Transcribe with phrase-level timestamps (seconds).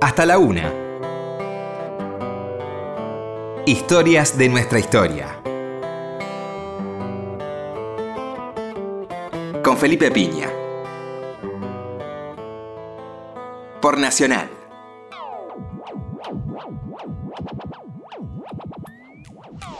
[0.00, 0.72] hasta la una.
[3.66, 5.26] Historias de nuestra historia.
[9.62, 10.48] Con Felipe Piña.
[13.82, 14.48] Por Nacional.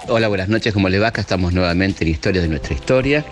[0.08, 1.08] Hola, buenas noches, ¿cómo le va?
[1.08, 3.24] Acá estamos nuevamente en Historias de nuestra historia.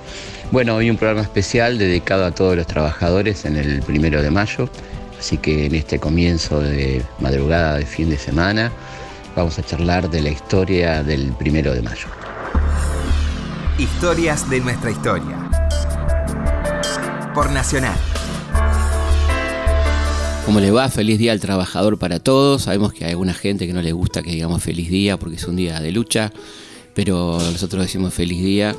[0.53, 4.71] Bueno, hoy un programa especial dedicado a todos los trabajadores en el primero de mayo.
[5.19, 8.73] Así que en este comienzo de madrugada de fin de semana
[9.35, 12.07] vamos a charlar de la historia del primero de mayo.
[13.79, 15.51] Historias de nuestra historia.
[17.35, 17.97] Por Nacional.
[20.45, 20.89] ¿Cómo le va?
[20.89, 22.63] Feliz día al trabajador para todos.
[22.63, 25.45] Sabemos que hay alguna gente que no le gusta que digamos feliz día porque es
[25.45, 26.33] un día de lucha,
[26.95, 28.75] pero nosotros decimos feliz día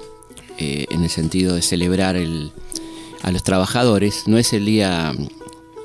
[0.58, 4.24] eh, en el sentido de celebrar a los trabajadores.
[4.26, 5.14] No es el día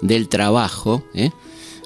[0.05, 1.03] del trabajo.
[1.15, 1.31] ¿eh?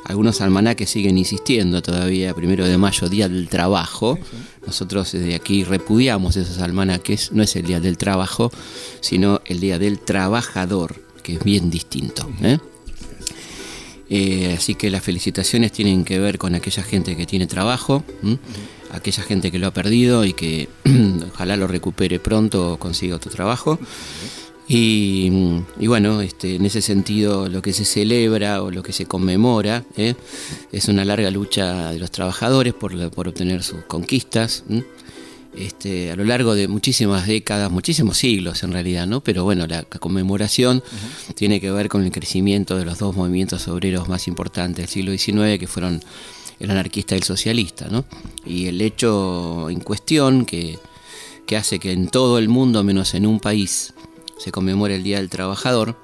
[0.05, 4.19] Algunos almanaques siguen insistiendo todavía, primero de mayo, Día del Trabajo.
[4.67, 7.33] Nosotros desde aquí repudiamos esos almanaques.
[7.33, 8.51] No es el Día del Trabajo,
[9.01, 12.29] sino el Día del Trabajador, que es bien distinto.
[12.43, 12.59] ¿eh?
[14.11, 18.03] Eh, así que las felicitaciones tienen que ver con aquella gente que tiene trabajo,
[18.91, 20.69] aquella gente que lo ha perdido y que
[21.33, 23.79] ojalá lo recupere pronto o consiga otro trabajo.
[24.71, 25.31] Y,
[25.87, 30.15] bueno, este, en ese sentido lo que se celebra o lo que se conmemora ¿eh?
[30.73, 34.65] es una larga lucha de los trabajadores por, obtener sus conquistas.
[35.57, 39.23] Este, a lo largo de muchísimas décadas, muchísimos siglos en realidad, ¿no?
[39.23, 40.83] Pero bueno, la, conmemoración
[41.35, 45.13] tiene que ver con el crecimiento de los dos movimientos obreros más importantes del siglo
[45.13, 46.03] XIX, que fueron
[46.61, 48.05] el anarquista y el socialista, ¿no?
[48.45, 50.79] Y el hecho en cuestión que,
[51.47, 53.95] que hace que en todo el mundo, menos en un país,
[54.39, 55.97] se conmemora el Día del Trabajador.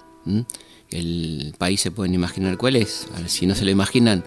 [0.90, 3.06] El país se pueden imaginar cuál es.
[3.26, 4.24] Si no se lo imaginan,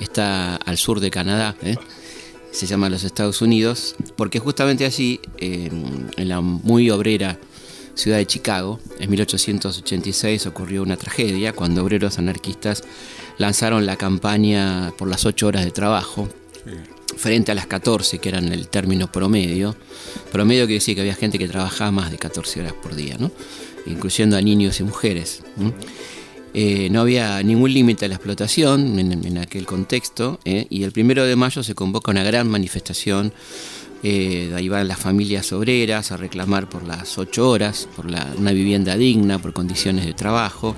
[0.00, 1.56] está al sur de Canadá.
[1.62, 1.76] ¿eh?
[2.50, 7.38] Se llama los Estados Unidos, porque justamente allí, en la muy obrera
[7.94, 12.84] ciudad de Chicago, en 1886 ocurrió una tragedia cuando obreros anarquistas
[13.38, 16.28] lanzaron la campaña por las ocho horas de trabajo
[17.18, 19.76] frente a las 14, que eran el término promedio.
[20.32, 23.30] Promedio quiere decir que había gente que trabajaba más de 14 horas por día, ¿no?
[23.86, 25.42] incluyendo a niños y mujeres.
[26.54, 30.66] Eh, no había ningún límite a la explotación en, aquel contexto ¿eh?
[30.70, 33.32] y el primero de mayo se convoca una gran manifestación.
[34.04, 38.96] Eh, ahí van las familias obreras a reclamar por las ocho horas, por una vivienda
[38.96, 40.76] digna, por condiciones de trabajo,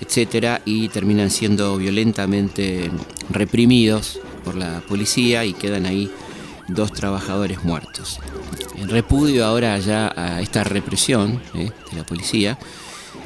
[0.00, 2.92] etcétera, y terminan siendo violentamente
[3.30, 6.10] reprimidos por la policía y quedan ahí
[6.68, 8.20] dos trabajadores muertos.
[8.76, 12.58] En repudio ahora ya a esta represión eh, de la policía,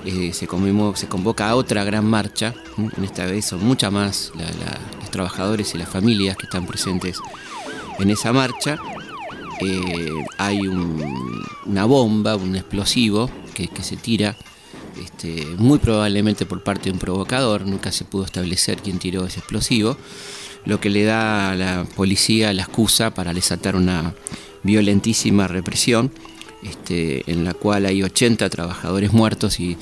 [0.05, 0.47] eh, se,
[0.95, 4.33] se, convoca a otra gran marcha, en esta vez son muchas más
[5.01, 7.19] los trabajadores y las familias que están presentes
[7.99, 8.79] en esa marcha.
[9.61, 14.37] Eh, hay una bomba, un explosivo que, se tira
[15.03, 19.41] este, muy probablemente por parte de un provocador, nunca se pudo establecer quién tiró ese
[19.41, 19.97] explosivo
[20.65, 24.15] lo que le da a la policía la excusa para desatar una
[24.63, 26.13] violentísima represión,
[26.63, 29.77] este, en la cual hay 80 trabajadores muertos y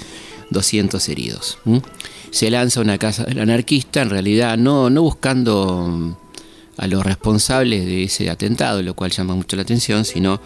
[0.51, 1.59] 200 heridos.
[2.31, 6.15] Se lanza una casa del anarquista, en realidad no, no buscando mm,
[6.77, 10.41] a los responsables de ese atentado, lo cual llama mucho la atención, sino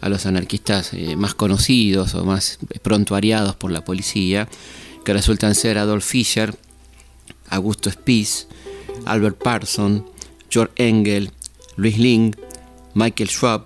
[0.00, 4.48] a los anarquistas eh, más conocidos o más prontuariados por la policía,
[5.04, 6.54] que resultan ser Adolf Fischer,
[7.48, 8.46] Augusto Spies,
[9.06, 10.04] Albert Parson,
[10.50, 11.30] George Engel,
[11.76, 12.34] Luis Ling,
[12.94, 13.64] Michael Schwab,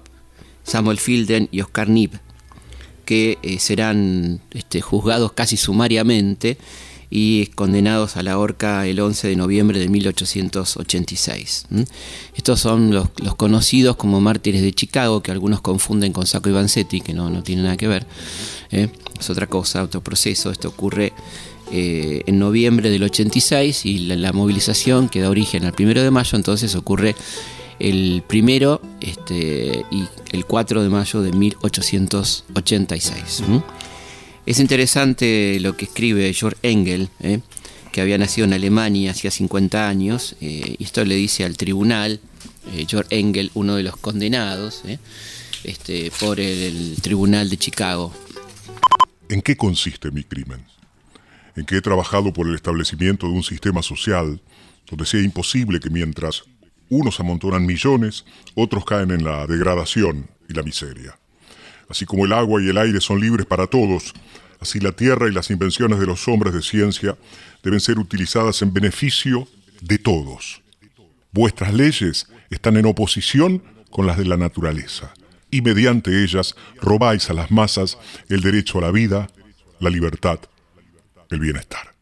[0.62, 2.18] Samuel Fielden y Oscar Nib,
[3.04, 6.58] que eh, serán este, juzgados casi sumariamente
[7.08, 11.66] y condenados a la horca el 11 de noviembre de 1886.
[12.34, 17.00] Estos son los, conocidos como mártires de Chicago, que algunos confunden con Sacco y Vanzetti,
[17.00, 18.06] que no, no tiene nada que ver.
[18.70, 18.88] ¿eh?
[19.18, 20.50] Es otra cosa, otro proceso.
[20.50, 21.12] Esto ocurre
[21.72, 26.36] eh, en noviembre del 86 y la, movilización que da origen al primero de mayo,
[26.36, 27.16] entonces ocurre
[27.78, 33.42] el primero este, y el 4 de mayo de 1886.
[34.46, 37.40] Es interesante lo que escribe George Engel, ¿eh?
[37.90, 42.20] que había nacido en Alemania hacía 50 años, eh, y esto le dice al tribunal,
[42.88, 44.82] George Engel, uno de los condenados
[45.62, 48.12] este, por el Tribunal de Chicago.
[49.28, 50.64] ¿En qué consiste mi crimen?
[51.56, 54.40] En que he trabajado por el establecimiento de un sistema social
[54.88, 56.44] donde sea imposible que mientras
[56.88, 58.24] unos amontonan millones,
[58.54, 61.18] otros caen en la degradación y la miseria.
[61.88, 64.12] Así como el agua y el aire son libres para todos,
[64.60, 67.16] así la tierra y las invenciones de los hombres de ciencia
[67.62, 69.48] deben ser utilizadas en beneficio
[69.80, 70.62] de todos.
[71.32, 75.12] Vuestras leyes están en oposición con las de la naturaleza,
[75.50, 77.98] y mediante ellas robáis a las masas
[78.28, 79.28] el derecho a la vida,
[79.80, 80.38] la libertad,
[81.30, 81.94] el bienestar.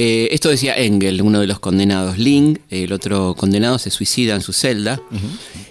[0.00, 2.18] Eh, esto decía Engel, uno de los condenados.
[2.18, 5.02] Ling, el otro condenado, se suicida en su celda.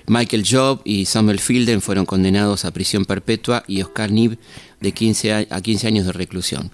[0.07, 4.37] Michael Job y Samuel Fielden fueron condenados a prisión perpetua y Oscar Nib
[4.81, 6.71] de 15 a 15 años de reclusión.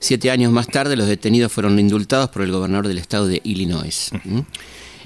[0.00, 4.10] Siete años más tarde, los detenidos fueron indultados por el gobernador del estado de Illinois.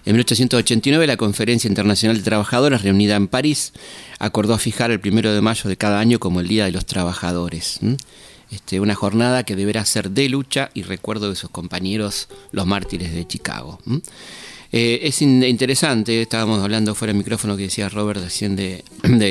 [0.06, 3.72] En 1889, la Conferencia Internacional de Trabajadores, reunida en París,
[4.18, 7.80] acordó fijar el primero de mayo de cada año como el Día de los Trabajadores.
[8.54, 13.12] Este, una jornada que deberá ser de lucha y recuerdo de sus compañeros, los mártires
[13.12, 13.80] de Chicago.
[14.76, 18.82] Eh, es interesante, estábamos hablando fuera del micrófono que decía Robert recién de,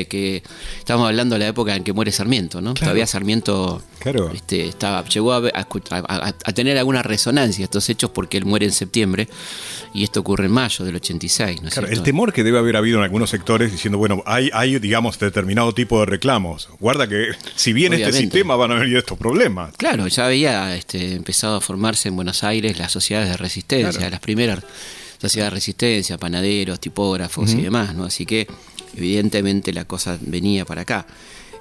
[0.08, 0.42] que
[0.78, 2.72] estábamos hablando de la época en que muere Sarmiento, ¿no?
[2.72, 3.82] Todavía Sarmiento
[4.32, 5.42] este, estaba, llegó a,
[6.54, 9.28] tener alguna resonancia estos hechos porque él muere en septiembre
[9.92, 11.60] y esto ocurre en mayo del 86.
[11.60, 14.78] ¿no claro, el temor que debe haber habido en algunos sectores diciendo, bueno, hay, hay
[14.78, 16.70] digamos, determinado tipo de reclamos.
[16.80, 19.76] Guarda que si viene este sistema van a venir estos problemas.
[19.76, 24.20] Claro, ya había este, empezado a formarse en Buenos Aires las sociedades de resistencia, las
[24.20, 24.64] primeras
[25.28, 28.04] sociedad de resistencia, panaderos, tipógrafos y demás, ¿no?
[28.04, 28.46] Así que
[28.96, 31.06] evidentemente la cosa venía para acá.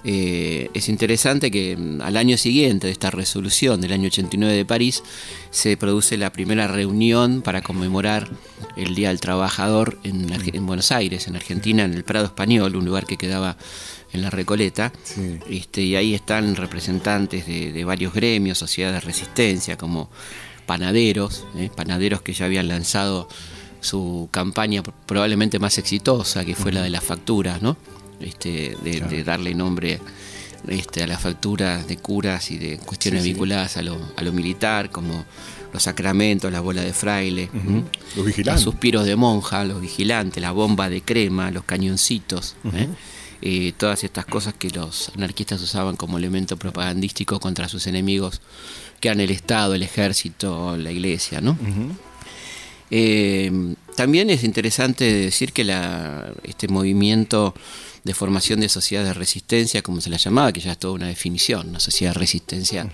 [0.05, 4.65] Eh, es interesante que mm, al año siguiente de esta resolución del año 89 de
[4.65, 5.01] París
[5.49, 8.29] se produce la primera reunión para conmemorar
[8.75, 13.05] el Día del Trabajador en, Buenos Aires, en Argentina, en el Prado Español, un lugar
[13.05, 13.55] que quedaba
[14.11, 14.91] en la Recoleta.
[15.49, 20.09] Este, y ahí están representantes de, de varios gremios, sociedades de resistencia, como
[20.65, 21.69] panaderos, ¿eh?
[21.73, 23.27] panaderos que ya habían lanzado
[23.83, 27.77] su campaña probablemente más exitosa, que fue la de las facturas, ¿no?
[28.19, 29.99] Este, de, darle nombre
[30.67, 35.25] este, a las facturas de curas y de cuestiones vinculadas a lo, militar, como
[35.73, 37.49] los sacramentos, la bola de fraile,
[38.15, 38.63] los vigilantes.
[38.63, 42.55] Los suspiros de monja, los vigilantes, la bomba de crema, los cañoncitos.
[42.73, 42.87] ¿eh?
[43.41, 48.39] Eh, todas estas cosas que los anarquistas usaban como elemento propagandístico contra sus enemigos,
[49.01, 51.57] que eran el Estado, el ejército, la iglesia, ¿no?
[52.95, 53.51] Eh,
[53.95, 55.63] también es interesante decir que
[56.43, 57.55] este movimiento
[58.03, 61.07] de formación de sociedades de resistencia, como se la llamaba, que ya es toda una
[61.07, 62.87] definición, una sociedad de resistencia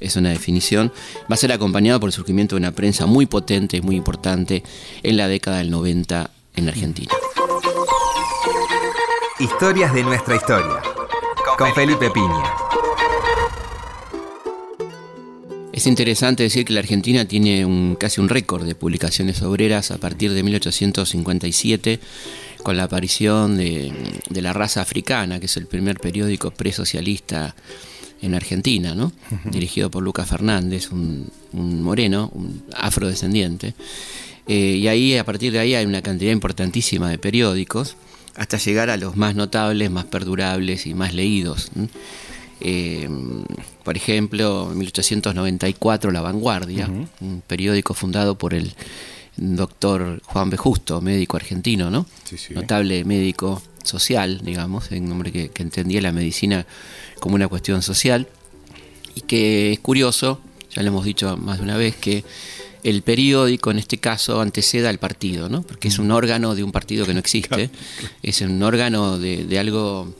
[0.00, 0.92] es una definición,
[1.30, 4.64] va a ser acompañado por el surgimiento de una prensa muy potente y muy importante
[5.04, 7.12] en la década del 90 en Argentina.
[9.38, 10.82] Historias de nuestra historia.
[11.56, 12.65] Con Felipe Piña.
[15.76, 19.98] Es interesante decir que la Argentina tiene un, casi un récord de publicaciones obreras a
[19.98, 22.00] partir de 1857,
[22.62, 23.92] con la aparición de,
[24.30, 27.54] La Raza Africana, que es el primer periódico presocialista
[28.22, 29.12] en Argentina, ¿no?
[29.44, 33.74] dirigido por Lucas Fernández, un, moreno, un afrodescendiente.
[34.48, 37.98] Eh, y ahí, a partir de ahí, hay una cantidad importantísima de periódicos
[38.34, 41.70] hasta llegar a los más notables, más perdurables y más leídos.
[41.76, 41.88] Eh,
[43.84, 46.88] por ejemplo, en 1894 La Vanguardia,
[47.20, 48.74] un periódico fundado por el
[49.36, 50.56] doctor Juan B.
[50.56, 52.06] Justo, médico argentino, ¿no?
[52.50, 56.66] Notable médico social, digamos, un hombre que, que entendía la medicina
[57.20, 58.26] como una cuestión social
[59.14, 60.40] y que es curioso,
[60.74, 62.24] ya lo hemos dicho más de una vez, que
[62.86, 65.62] el periódico en este caso anteceda al partido, ¿no?
[65.62, 67.68] porque es un órgano de un partido que no existe,
[68.22, 70.14] es un órgano de, algo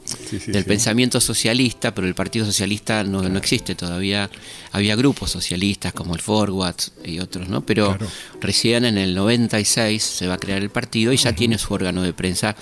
[0.48, 4.28] del pensamiento socialista, pero el Partido Socialista no, no, existe todavía.
[4.72, 7.64] Había grupos socialistas como el Forward y otros, ¿no?
[7.64, 7.96] pero
[8.40, 12.02] recién en el 96 se va a crear el partido y ya tiene su órgano
[12.02, 12.56] de prensa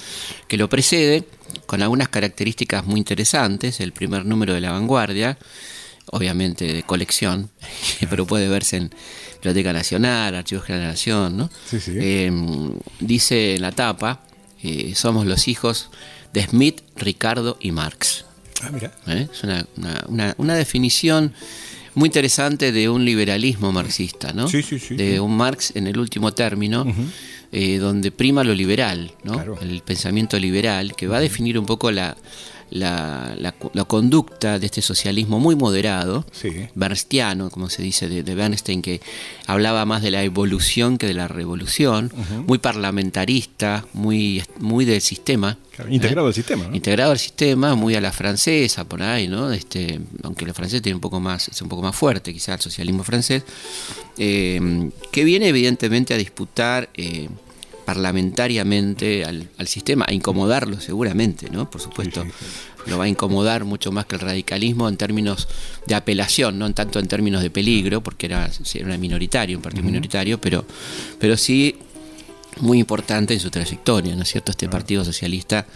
[0.49, 1.25] que lo precede
[1.65, 3.81] con algunas características muy interesantes.
[3.81, 5.39] El primer número de la vanguardia,
[6.07, 7.51] obviamente de colección,
[8.11, 8.91] pero puede verse en
[9.37, 11.51] Biblioteca Nacional, Archivos de la Nación, ¿no?
[11.87, 14.23] Em, dice en la tapa,
[14.63, 15.91] eh, somos los hijos
[16.33, 18.25] de Smith, Ricardo y Marx.
[18.63, 18.93] Ah, mira.
[19.07, 19.29] ¿Eh?
[19.31, 21.35] Es una, una, definición
[21.95, 24.49] muy interesante de un liberalismo marxista, ¿no?
[24.49, 24.97] Sí, sí, sí.
[24.97, 26.87] De un Marx en el último término,
[27.53, 29.59] eh, donde prima lo liberal, ¿no?
[29.61, 32.17] El pensamiento liberal, que va a definir un poco la,
[32.75, 36.27] la, la, conducta de este socialismo muy moderado,
[36.75, 39.01] bernstiano, como se dice de, Bernstein, que
[39.47, 42.13] hablaba más de la evolución que de la revolución,
[42.47, 45.57] muy parlamentarista, muy, muy del sistema.
[45.89, 46.69] integrado al sistema.
[46.73, 49.53] Integrado al sistema, muy a la francesa, por ahí, ¿no?
[49.53, 52.61] Este, aunque la francés tiene un poco más, es un poco más fuerte, quizás el
[52.61, 53.45] socialismo francés,
[54.19, 56.91] eh, que viene evidentemente a disputar.
[56.95, 57.29] Eh,
[57.85, 61.71] parlamentariamente al, sistema, a incomodarlo seguramente, ¿no?
[61.71, 62.25] Por supuesto,
[62.87, 65.49] lo va a incomodar mucho más que el radicalismo en términos
[65.87, 70.41] de apelación, no tanto en términos de peligro, porque era, era minoritario, un partido minoritario,
[70.41, 70.65] pero,
[71.19, 71.77] pero sí
[72.61, 74.51] muy importante en su trayectoria, ¿no es cierto?
[74.53, 75.67] Este Partido Socialista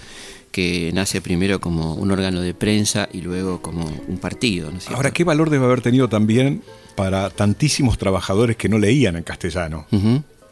[0.51, 4.71] que nace primero como un órgano de prensa y luego como un partido.
[4.71, 6.63] ¿no Ahora, ¿qué valor debe haber tenido también
[6.95, 9.87] para tantísimos trabajadores que no leían en castellano?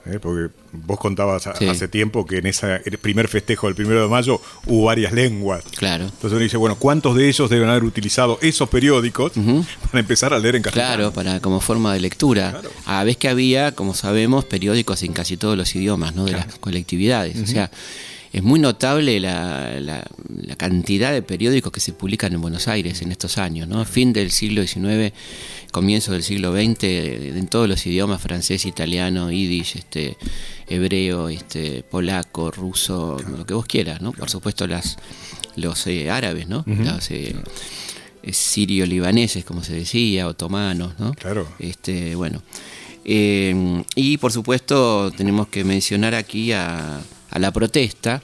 [0.09, 0.19] ¿Eh?
[0.21, 4.85] porque vos contabas hace tiempo que en ese primer festejo del primero de mayo hubo
[4.85, 5.65] varias lenguas.
[5.77, 6.05] Claro.
[6.05, 9.33] Entonces uno dice, bueno, ¿cuántos de ellos deben haber utilizado esos periódicos
[9.91, 10.95] para empezar a leer en castellano?
[10.95, 12.61] Claro, para como forma de lectura.
[12.85, 16.25] A vez que había, como sabemos, periódicos en casi todos los idiomas, ¿no?
[16.25, 17.41] De las colectividades.
[17.41, 17.71] O sea,
[18.33, 20.05] es muy notable la, la,
[20.57, 23.85] cantidad de periódicos que se publican en Buenos Aires en estos años, ¿no?
[23.85, 25.13] Fin del siglo XIX,
[25.76, 30.16] comienzo del siglo XX, en todos los idiomas, francés, italiano, yiddish, este,
[30.68, 34.12] hebreo, este, polaco, ruso, lo que vos quieras, ¿no?
[34.12, 34.97] Por supuesto las,
[35.54, 36.64] los eh, árabes, ¿no?
[36.66, 37.37] Los eh,
[38.23, 41.12] eh, sirio-libaneses, como se decía, otomanos, ¿no?
[41.12, 41.47] Claro.
[41.59, 42.42] Este, bueno.
[43.04, 48.23] y por supuesto tenemos que mencionar aquí a a la protesta,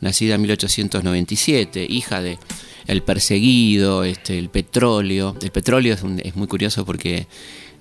[0.00, 2.38] nacida en 1897, hija de
[2.86, 5.36] el perseguido, este, el petróleo.
[5.42, 7.26] El petróleo es, muy curioso porque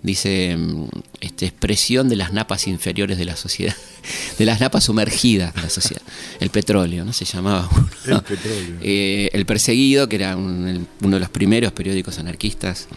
[0.03, 0.85] dice mm,
[1.21, 3.75] este, expresión de las napas inferiores de la sociedad,
[4.37, 6.01] de las napas sumergidas de la sociedad.
[6.39, 7.13] El petróleo, ¿no?
[7.13, 7.69] Se llamaba.
[8.05, 8.77] El, petróleo.
[8.81, 12.87] Eh, el perseguido, que era uno de los primeros periódicos anarquistas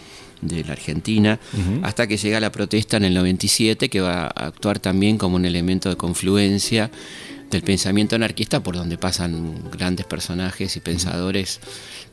[0.41, 1.39] de la Argentina,
[1.81, 5.45] hasta que llega la protesta en el 97, que va a actuar también como un
[5.45, 6.91] elemento de confluencia
[7.55, 11.61] del pensamiento anarquista por donde pasan grandes personajes y pensadores,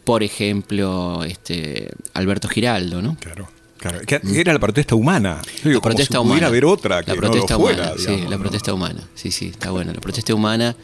[0.05, 3.17] por ejemplo, este Alberto Giraldo, ¿no?
[3.21, 3.49] Claro.
[3.77, 3.99] Claro,
[4.33, 5.43] era la protesta humana.
[5.65, 6.47] la protesta humana.
[6.47, 9.01] haber otra que la protesta humana, sí, la protesta humana.
[9.17, 9.93] Sí, sí, está bueno.
[9.93, 10.77] La protesta humana.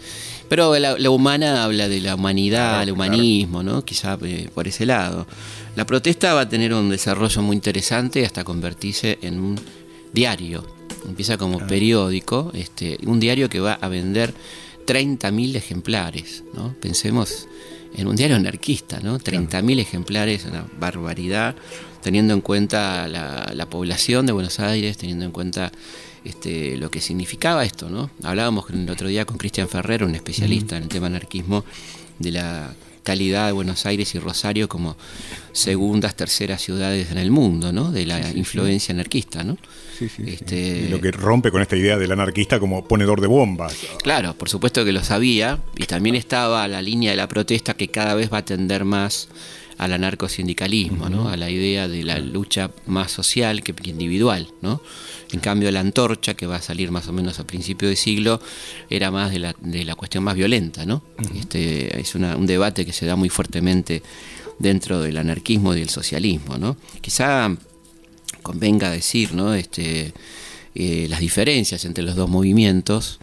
[0.49, 3.85] Pero la, humana habla de la humanidad, el humanismo, ¿no?
[3.85, 5.29] Quizá eh, por ese lado.
[5.77, 9.61] La protesta va a tener un desarrollo muy interesante hasta convertirse en un
[10.13, 10.78] diario
[11.09, 14.35] empieza como periódico, este, un diario que va a vender
[14.87, 16.75] 30.000 ejemplares, ¿no?
[16.81, 17.49] Pensemos
[17.95, 19.19] en un diario anarquista, ¿no?
[19.19, 21.57] 30.000 ejemplares, una barbaridad,
[22.03, 25.73] teniendo en cuenta la, población de Buenos Aires, teniendo en cuenta
[26.25, 28.11] este, lo que significaba esto, ¿no?
[28.23, 31.65] Hablábamos el otro día con Cristian Ferrero, un especialista en el tema anarquismo,
[32.19, 32.75] de la
[33.09, 34.95] calidad de Buenos Aires y Rosario como
[35.53, 37.91] segundas, terceras ciudades en el mundo, ¿no?
[37.91, 39.57] De la influencia anarquista, ¿no?
[40.27, 40.85] Este...
[40.85, 43.75] Y lo que rompe con esta idea del anarquista como ponedor de bombas.
[44.03, 47.89] Claro, por supuesto que lo sabía, y también estaba la línea de la protesta que
[47.89, 49.31] cada vez va a tender más
[49.79, 51.29] al anarcosindicalismo, ¿no?
[51.29, 54.49] a la idea de la lucha más social que individual.
[54.61, 54.83] ¿no?
[55.33, 58.41] En cambio, la antorcha, que va a salir más o menos a principio de siglo,
[58.91, 60.85] era más de la, de la cuestión más violenta.
[60.85, 61.03] ¿no?
[61.39, 64.03] este, es un debate que se da muy fuertemente
[64.59, 66.59] dentro del anarquismo y del socialismo.
[66.59, 66.77] ¿no?
[67.01, 67.57] Quizá
[68.43, 69.55] convenga decir ¿no?
[69.55, 70.13] este,
[70.75, 73.21] eh, las diferencias entre los dos movimientos,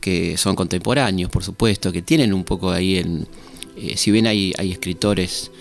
[0.00, 3.26] que son contemporáneos, por supuesto, que tienen un poco ahí en...
[3.76, 5.52] Eh, si bien hay, hay escritores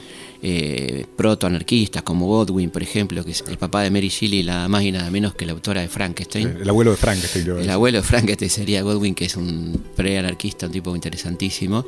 [0.41, 4.84] eh, proto-anarquistas como Godwin, por ejemplo, que es el papá de Mary Shelley, la más
[4.84, 6.58] y nada menos que la autora de Frankenstein.
[6.62, 7.60] El abuelo de Frankenstein.
[7.60, 11.86] El abuelo de Frankenstein sería Godwin, que es un pre-anarquista, un tipo interesantísimo.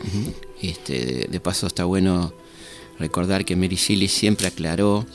[0.62, 2.34] este, de, paso está bueno
[2.98, 5.06] recordar que Mary Shelley siempre aclaró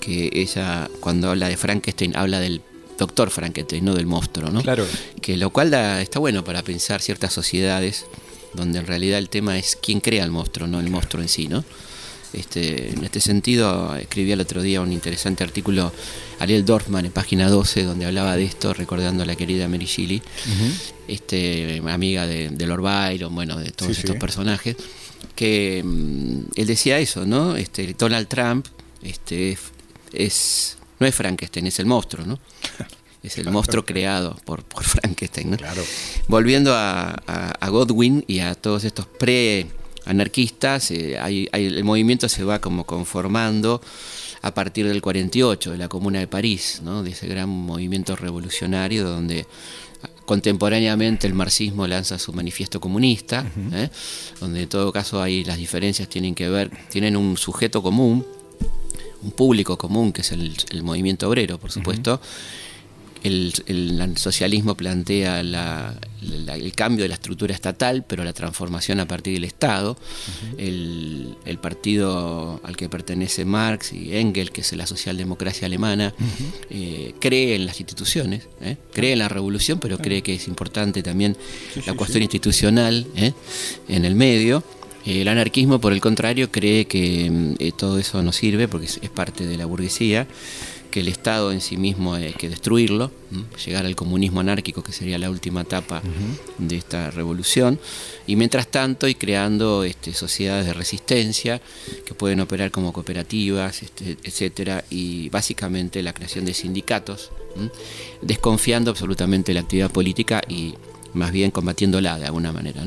[0.00, 2.62] que ella, cuando habla de Frankenstein, habla del
[2.98, 4.62] doctor Frankenstein, no del monstruo, ¿no?
[4.62, 4.86] Claro.
[5.20, 8.06] Que lo cual está bueno para pensar ciertas sociedades
[8.54, 11.48] donde en realidad el tema es quién crea el monstruo, no el monstruo en sí,
[11.48, 11.64] ¿no?
[12.34, 15.92] Este, en este sentido, escribí el otro día un interesante artículo
[16.40, 20.22] Ariel Dorfman en página 12, donde hablaba de esto, recordando a la querida Mary Shelley,
[21.08, 24.76] este, amiga de, Lord Byron, bueno, de todos estos personajes,
[25.34, 27.56] que mm, él decía eso, ¿no?
[27.56, 28.66] Este, Donald Trump
[29.02, 29.56] este,
[30.12, 32.38] es, no es Frankenstein, es el monstruo, ¿no?
[33.24, 35.56] Es el monstruo creado por, por Frankenstein, ¿no?
[35.56, 35.82] Claro.
[36.28, 39.66] Volviendo a, a Godwin y a todos estos pre
[40.04, 43.80] anarquistas, eh, el movimiento se va como conformando
[44.42, 47.02] a partir del 48, de la Comuna de París, ¿no?
[47.02, 49.46] de ese gran movimiento revolucionario donde
[50.26, 53.88] contemporáneamente el marxismo lanza su manifiesto comunista, ¿eh?
[54.40, 58.26] donde en todo caso hay las diferencias tienen que ver, tienen un sujeto común,
[59.22, 62.20] un público común, que es el, movimiento obrero, por supuesto,
[63.24, 69.44] el, socialismo plantea el cambio de la estructura estatal, pero la transformación a partir del
[69.44, 69.96] Estado.
[70.58, 76.12] el, partido al que pertenece Marx y Engels, que es la socialdemocracia alemana,
[76.68, 78.76] eh, cree en las instituciones, ¿eh?
[78.92, 81.36] cree en la revolución, pero cree que es importante también
[81.86, 83.32] la cuestión institucional ¿eh?
[83.88, 84.62] en el medio.
[85.06, 89.46] El anarquismo, por el contrario, cree que mm, todo eso no sirve porque es parte
[89.46, 90.26] de la burguesía
[90.94, 93.10] que el Estado en sí mismo hay que destruirlo,
[93.66, 96.00] llegar al comunismo anárquico, que sería la última etapa
[96.56, 97.80] de esta revolución,
[98.28, 101.60] y mientras tanto y creando este, sociedades de resistencia
[102.06, 107.32] que pueden operar como cooperativas, este, etcétera, y básicamente la creación de sindicatos,
[108.22, 110.74] desconfiando absolutamente la actividad política y
[111.12, 112.84] más bien combatiéndola de alguna manera.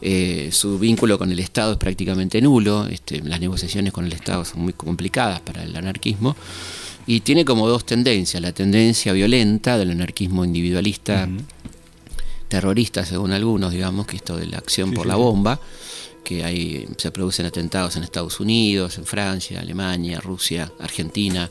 [0.00, 4.44] Eh, su vínculo con el Estado es prácticamente nulo, este, las negociaciones con el Estado
[4.44, 6.36] son muy complicadas para el anarquismo
[7.06, 11.28] y tiene como dos tendencias, la tendencia violenta del anarquismo individualista,
[12.48, 15.60] terrorista según algunos, digamos, que esto de la acción por la bomba,
[16.22, 21.50] que hay, se producen atentados en Estados Unidos, en Francia, Alemania, Rusia, Argentina,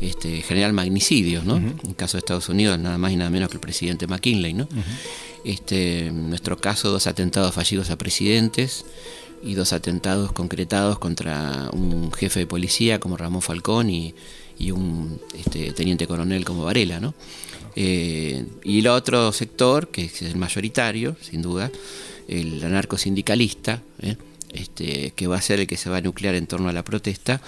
[0.00, 1.56] este, general magnicidios, ¿no?
[1.56, 4.54] En el caso de Estados Unidos, nada más y nada menos que el presidente McKinley,
[4.54, 4.68] ¿no?
[5.44, 8.84] este, en nuestro caso, dos atentados fallidos a presidentes,
[9.42, 14.14] y dos atentados concretados contra un jefe de policía como Ramón Falcón y,
[14.58, 17.14] y un este, teniente coronel como Varela, ¿no?
[17.76, 21.70] Eh, y el otro sector, que es el mayoritario, sin duda,
[22.26, 24.16] el anarcosindicalista, ¿eh?
[24.52, 26.82] este, que va a ser el que se va a nuclear en torno a la
[26.82, 27.40] protesta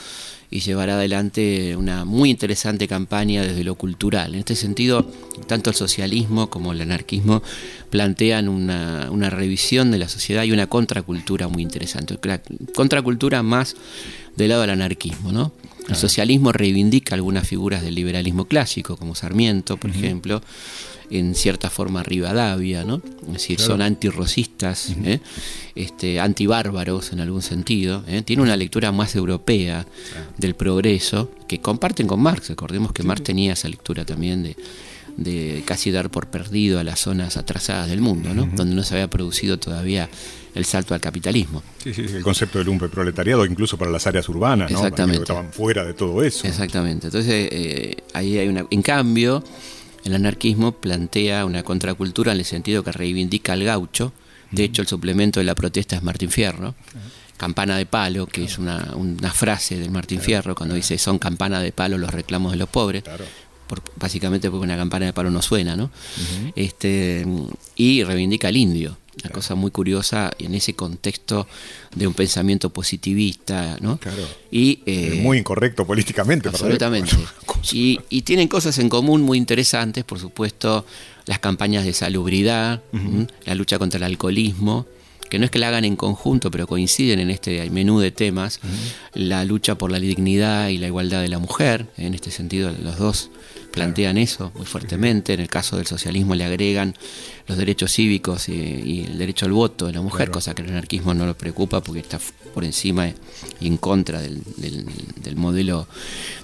[0.51, 4.35] y llevará adelante una muy interesante campaña desde lo cultural.
[4.35, 5.11] En este sentido,
[5.47, 7.43] tanto el socialismo como el anarquismo
[7.89, 12.19] plantean una, una revisión de la sociedad y una contracultura muy interesante.
[12.23, 12.41] La
[12.75, 13.77] contracultura más
[14.37, 15.53] del lado del anarquismo, ¿no?
[15.91, 20.41] El socialismo reivindica algunas figuras del liberalismo clásico, como Sarmiento, por ejemplo,
[21.11, 23.03] en cierta forma Rivadavia, ¿no?
[23.27, 25.21] Es decir, son antirrocistas, ¿eh?
[25.75, 28.05] este, antibárbaros en algún sentido.
[28.07, 28.23] ¿eh?
[28.23, 29.87] Tiene una lectura más europea
[30.39, 32.49] del progreso, que comparten con Marx.
[32.49, 34.57] Recordemos que Marx tenía esa lectura también de,
[35.17, 38.47] de casi dar por perdido a las zonas atrasadas del mundo, ¿no?
[38.47, 40.09] Donde no se había producido todavía
[40.55, 41.63] el salto al capitalismo.
[41.83, 44.83] Sí, sí, el concepto del lumpe proletariado, incluso para las áreas urbanas, ¿no?
[44.83, 46.47] Que estaban fuera de todo eso.
[46.47, 47.07] Exactamente.
[47.07, 48.67] Entonces, eh, ahí hay una.
[48.71, 49.45] En cambio,
[50.05, 54.13] el anarquismo plantea una contracultura en el sentido que reivindica al gaucho.
[54.51, 56.75] De hecho, el suplemento de la protesta es Martín Fierro.
[57.37, 58.95] Campana de palo, que es una,
[59.33, 63.05] frase de Martín Fierro cuando dice son campana de palo los reclamos de los pobres.
[63.97, 65.91] básicamente porque una campana de palo no suena, ¿no?
[66.57, 67.25] este,
[67.77, 68.99] y reivindica al indio.
[69.25, 71.47] Una cosa muy curiosa en ese contexto
[71.95, 73.99] de un pensamiento positivista, ¿no?
[73.99, 74.23] Claro.
[74.51, 76.49] Y, eh, muy incorrecto políticamente.
[76.49, 77.17] Absolutamente.
[77.73, 80.87] Y, y, tienen cosas en común muy interesantes, por supuesto,
[81.27, 82.83] las campañas de salubridad,
[83.45, 84.87] la lucha contra el alcoholismo,
[85.29, 88.61] que no es que la hagan en conjunto, pero coinciden en este menú de temas,
[89.15, 92.99] la lucha por la dignidad y la igualdad de la mujer, en este sentido los
[92.99, 93.31] dos
[93.71, 95.35] plantean eso muy fuertemente.
[95.35, 96.95] En el caso del socialismo le agregan
[97.47, 101.15] los derechos cívicos y, el derecho al voto de la mujer, cosa que el anarquismo
[101.15, 102.21] no lo preocupa porque está
[102.55, 103.09] por encima
[103.61, 104.43] y en contra del,
[105.37, 105.87] modelo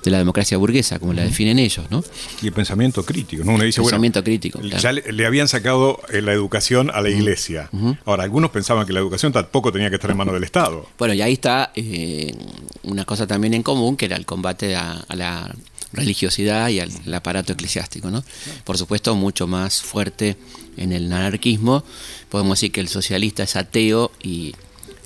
[0.02, 1.86] de la democracia burguesa, como la definen ellos.
[1.90, 2.02] ¿no?
[2.42, 3.44] Y el pensamiento crítico.
[3.44, 3.54] ¿no?
[3.54, 4.60] Uno dice, pensamiento crítico.
[4.60, 7.70] Ya le, habían sacado eh, la educación a la iglesia.
[8.04, 10.86] Ahora, algunos pensaban que la educación tampoco tenía que estar en manos del Estado.
[10.98, 12.34] Bueno, y ahí está eh,
[12.82, 15.54] una cosa también en común, que era el combate a la
[15.96, 18.10] religiosidad y al, aparato eclesiástico.
[18.10, 18.22] ¿no?
[18.64, 20.36] Por supuesto, mucho más fuerte
[20.76, 21.84] en el anarquismo.
[22.28, 24.54] Podemos decir que el socialista es ateo y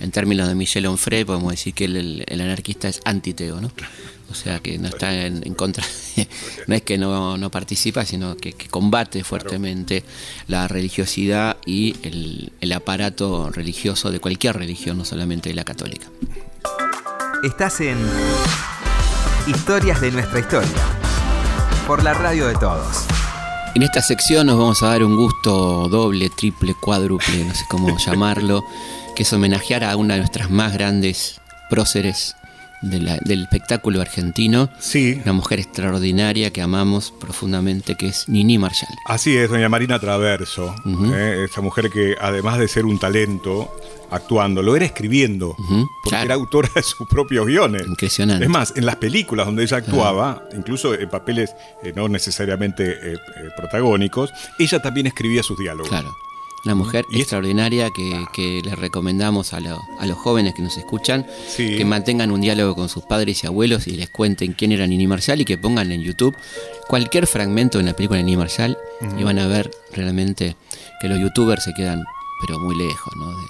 [0.01, 3.61] en términos de Michel Onfray podemos decir que el, anarquista es antiteo.
[3.61, 3.71] ¿no?
[4.31, 5.85] O sea, que no está en, contra,
[6.67, 10.05] no es que no, participa, sino que, combate fuertemente
[10.47, 16.07] la religiosidad y el, el aparato religioso de cualquier religión, no solamente de la católica.
[17.43, 17.99] Estás en
[19.47, 20.69] Historias de nuestra historia.
[21.87, 23.07] Por la radio de todos.
[23.75, 27.97] En esta sección nos vamos a dar un gusto doble, triple, cuádruple, no sé cómo
[28.07, 28.65] llamarlo,
[29.17, 32.37] que es homenajear a una de nuestras más grandes próceres
[32.83, 34.71] del espectáculo argentino.
[34.79, 35.21] Sí.
[35.25, 38.95] Una mujer extraordinaria que amamos profundamente, que es Nini Marshall.
[39.07, 40.75] Así es, doña Marina Traverso.
[41.15, 41.47] ¿eh?
[41.51, 43.75] esa mujer que además de ser un talento
[44.11, 45.57] actuando, lo era escribiendo,
[46.03, 47.87] porque era autora de sus propios guiones.
[47.87, 48.45] Impresionante.
[48.45, 53.17] Es más, en las películas donde ella actuaba, incluso en papeles eh, no necesariamente eh,
[53.57, 55.89] protagónicos, ella también escribía sus diálogos.
[55.89, 56.15] Claro.
[56.63, 61.83] Una mujer extraordinaria que, que le recomendamos a, a, los jóvenes que nos escuchan que
[61.87, 65.41] mantengan un diálogo con sus padres y abuelos y les cuenten quién era Nini Marshall
[65.41, 66.37] y que pongan en YouTube
[66.87, 68.77] cualquier fragmento de la película de Nini Marshall
[69.19, 70.55] y van a ver realmente
[71.01, 72.05] que los youtubers se quedan
[72.41, 73.31] pero muy lejos, ¿no?
[73.37, 73.47] De,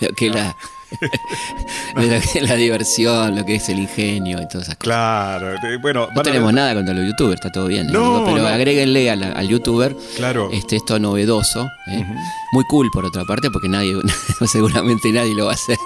[0.00, 0.56] lo que la
[2.40, 4.78] la diversión, lo que es el ingenio y todas esas cosas.
[4.78, 7.88] Claro, bueno, no tenemos nada contra los youtubers, está todo bien.
[7.88, 7.92] ¿eh?
[7.92, 10.48] pero agréguenle al, youtuber claro.
[10.52, 12.04] este, esto novedoso, ¿eh?
[12.52, 13.94] muy cool por otra parte, porque nadie,
[14.46, 15.78] seguramente nadie lo va a hacer.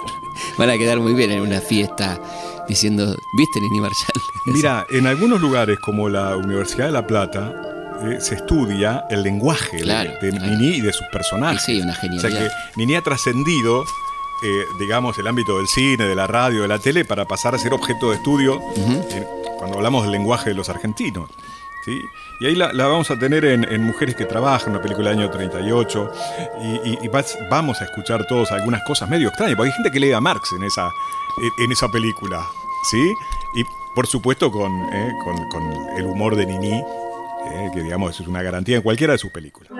[0.57, 2.19] Van a quedar muy bien en una fiesta
[2.67, 4.21] diciendo, ¿viste Nini Marshall?
[4.45, 7.53] Mira, en algunos lugares como la Universidad de La Plata,
[8.03, 11.63] eh, se estudia el lenguaje de, Nini y de sus personajes.
[11.63, 12.25] Sí, una genialidad.
[12.25, 13.83] O sea que Nini ha trascendido
[14.43, 17.57] eh, digamos, el ámbito del cine, de la radio, de la tele, para pasar a
[17.57, 18.61] ser objeto de estudio
[19.57, 21.27] cuando hablamos del lenguaje de los argentinos.
[21.83, 21.99] ¿sí?
[22.39, 26.11] Y ahí la, vamos a tener en, Mujeres que Trabajan, una película del año 38,
[26.61, 27.07] y,
[27.49, 30.51] vamos a escuchar todos algunas cosas medio extrañas, porque hay gente que lee a Marx
[30.51, 30.91] en esa,
[31.57, 32.45] en esa película,
[32.91, 33.13] ¿sí?
[33.55, 33.63] Y
[33.95, 35.63] por supuesto con, eh, con,
[35.97, 36.83] el humor de Nini,
[37.57, 39.71] eh, que digamos es una garantía en cualquiera de sus películas.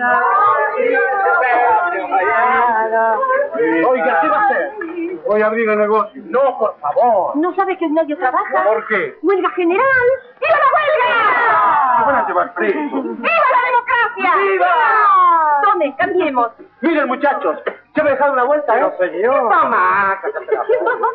[3.86, 4.72] Oiga, ¿qué va a hacer?
[5.26, 6.22] Voy a abrir el negocio.
[6.26, 7.36] No, por favor.
[7.36, 8.64] ¿No sabe que nadie trabaja?
[8.64, 9.14] ¿Por qué?
[9.22, 9.84] ¡Huelga general!
[10.40, 11.77] ¡Viva la huelga!
[11.98, 12.78] ¡Se van a llevar preso!
[13.02, 14.36] ¡Viva la democracia!
[14.36, 15.60] ¡Viva!
[15.62, 15.94] ¿Dónde?
[15.98, 16.50] Cambiemos.
[16.80, 17.58] Miren, muchachos,
[17.94, 18.80] ¿se me dejado una vuelta, eh?
[18.80, 19.42] No, señor.
[19.48, 20.18] Mamá,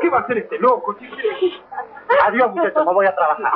[0.02, 0.96] ¿Qué va a hacer este loco?
[2.26, 3.54] Adiós, muchachos, me voy a trabajar.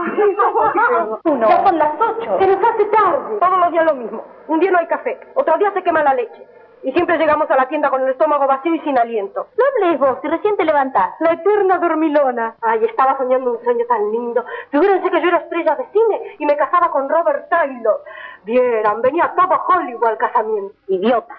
[1.23, 1.47] Uno.
[1.49, 2.37] Ya son las ocho.
[2.39, 3.37] Se nos hace tarde.
[3.39, 4.25] Todos los días lo mismo.
[4.47, 6.47] Un día no hay café, otro día se quema la leche.
[6.87, 9.47] Y siempre llegamos a la tienda con el estómago vacío y sin aliento.
[9.57, 11.15] No hables vos, si recién te levantás.
[11.19, 12.55] La eterna dormilona.
[12.61, 14.45] Ay, estaba soñando un sueño tan lindo.
[14.71, 18.01] Figúrense que yo era estrella de cine y me casaba con Robert Taylor.
[18.45, 20.73] Vieran, venía todo Hollywood al casamiento.
[20.87, 21.35] Idiota.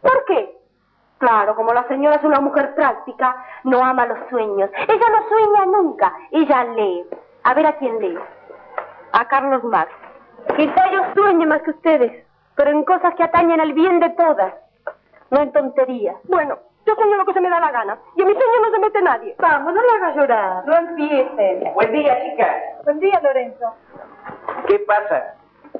[0.00, 0.56] ¿Por qué?
[1.18, 4.70] Claro, como la señora es una mujer práctica, no ama los sueños.
[4.88, 7.04] Ella no sueña nunca, ella lee.
[7.44, 8.18] A ver a quién lee.
[9.12, 9.92] A Carlos Marx.
[10.56, 12.24] Quizá yo sueñe más que ustedes,
[12.54, 14.54] pero en cosas que atañen al bien de todas
[15.30, 16.16] no en tonterías.
[16.24, 17.98] Bueno, yo sueño lo que se me da la gana.
[18.16, 19.36] Y en mi sueño no se mete nadie.
[19.38, 20.66] Vamos, no le hagas llorar.
[20.66, 21.74] No empiecen.
[21.74, 22.56] Buen día, chica.
[22.84, 23.74] Buen día, Lorenzo.
[24.66, 25.34] ¿Qué pasa?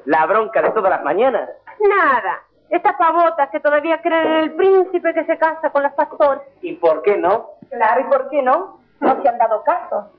[0.04, 1.48] ¿La bronca de todas las mañanas?
[1.80, 2.42] Nada.
[2.68, 6.42] Estas pavotas que todavía creen en el príncipe que se casa con las pastores.
[6.61, 7.52] ¿Y por qué no?
[7.70, 8.78] Claro, ¿y por qué no?
[9.00, 10.11] No se han dado caso.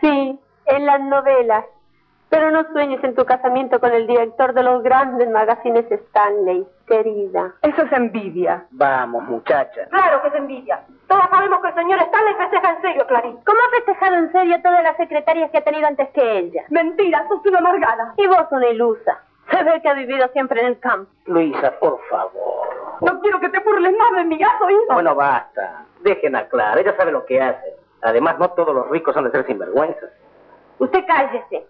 [0.00, 1.64] Sí, en las novelas.
[2.30, 7.54] Pero no sueñes en tu casamiento con el director de los grandes magazines Stanley, querida.
[7.62, 8.64] Eso es envidia.
[8.70, 9.86] Vamos, muchacha.
[9.90, 10.80] Claro que es envidia.
[11.08, 13.38] Todos sabemos que el señor Stanley festeja en serio, Clarice.
[13.44, 16.64] ¿Cómo ha festejado en serio todas las secretarias que ha tenido antes que ella?
[16.70, 18.14] Mentira, sos una amargada.
[18.16, 19.20] Y vos una ilusa.
[19.50, 21.10] Se ve que ha vivido siempre en el campo.
[21.26, 22.66] Luisa, por favor.
[23.00, 24.94] No quiero que te burles más de mi gato, ¿oído?
[24.94, 25.84] Bueno, basta.
[26.00, 26.80] Dejen a Clara.
[26.80, 27.76] Ella sabe lo que hace.
[28.02, 30.10] Además, no todos los ricos son de ser sinvergüenzas.
[30.78, 31.66] Usted cállese.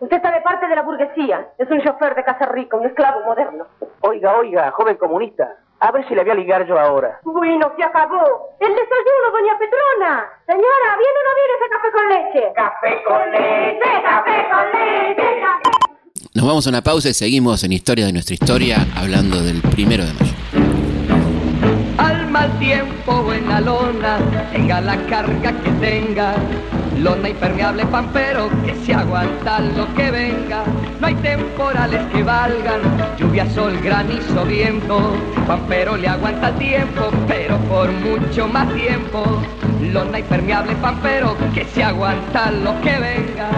[0.00, 1.48] Usted está de parte de la burguesía.
[1.58, 3.66] Es un chofer de casa rica, un esclavo moderno.
[4.00, 5.56] Oiga, oiga, joven comunista.
[5.78, 7.20] A ver si le voy a ligar yo ahora.
[7.22, 8.48] Bueno, se acabó.
[8.60, 10.24] El desayuno, doña Petrona.
[10.46, 12.52] Señora, ¿viene o no viene ese café con leche?
[12.54, 15.70] Café con leche, café con leche, café.
[16.34, 20.04] Nos vamos a una pausa y seguimos en Historia de nuestra historia hablando del primero
[20.04, 20.34] de mayo.
[21.98, 24.18] Al mal tiempo en la lona,
[24.50, 26.34] tenga la carga que tenga
[27.00, 30.64] lona impermeable pampero que se aguanta lo que venga.
[31.00, 32.80] No hay temporales que valgan,
[33.18, 35.16] lluvia, sol, granizo, viento.
[35.46, 39.24] Pampero le aguanta el tiempo, pero por mucho más tiempo.
[39.80, 43.50] Lona impermeable pampero que se aguanta lo que venga.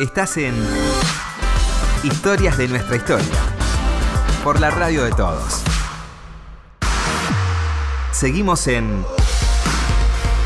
[0.00, 0.54] Estás en
[2.02, 3.26] Historias de nuestra historia
[4.42, 5.62] por la radio de todos.
[8.12, 9.04] Seguimos en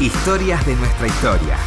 [0.01, 1.59] Historias de nuestra historia.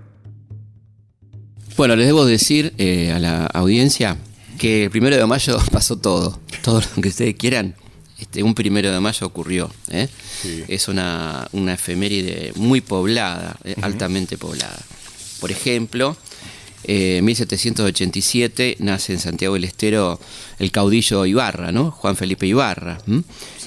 [1.76, 4.18] Bueno, les debo decir eh, a la audiencia
[4.58, 7.76] que el primero de mayo pasó todo, todo lo que ustedes quieran.
[8.20, 9.72] Este, un primero de mayo ocurrió.
[9.90, 10.08] ¿eh?
[10.68, 14.80] Es una, una, efeméride muy poblada, eh, altamente poblada.
[15.40, 16.16] Por ejemplo,
[16.84, 20.20] en 1787 nace en Santiago del Estero
[20.58, 21.92] el caudillo Ibarra, ¿no?
[21.92, 23.00] Juan Felipe Ibarra,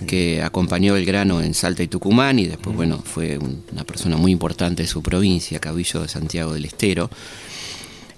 [0.06, 4.32] que acompañó el grano en Salta y Tucumán y después, bueno, fue una persona muy
[4.32, 7.08] importante de su provincia, caudillo de Santiago del Estero.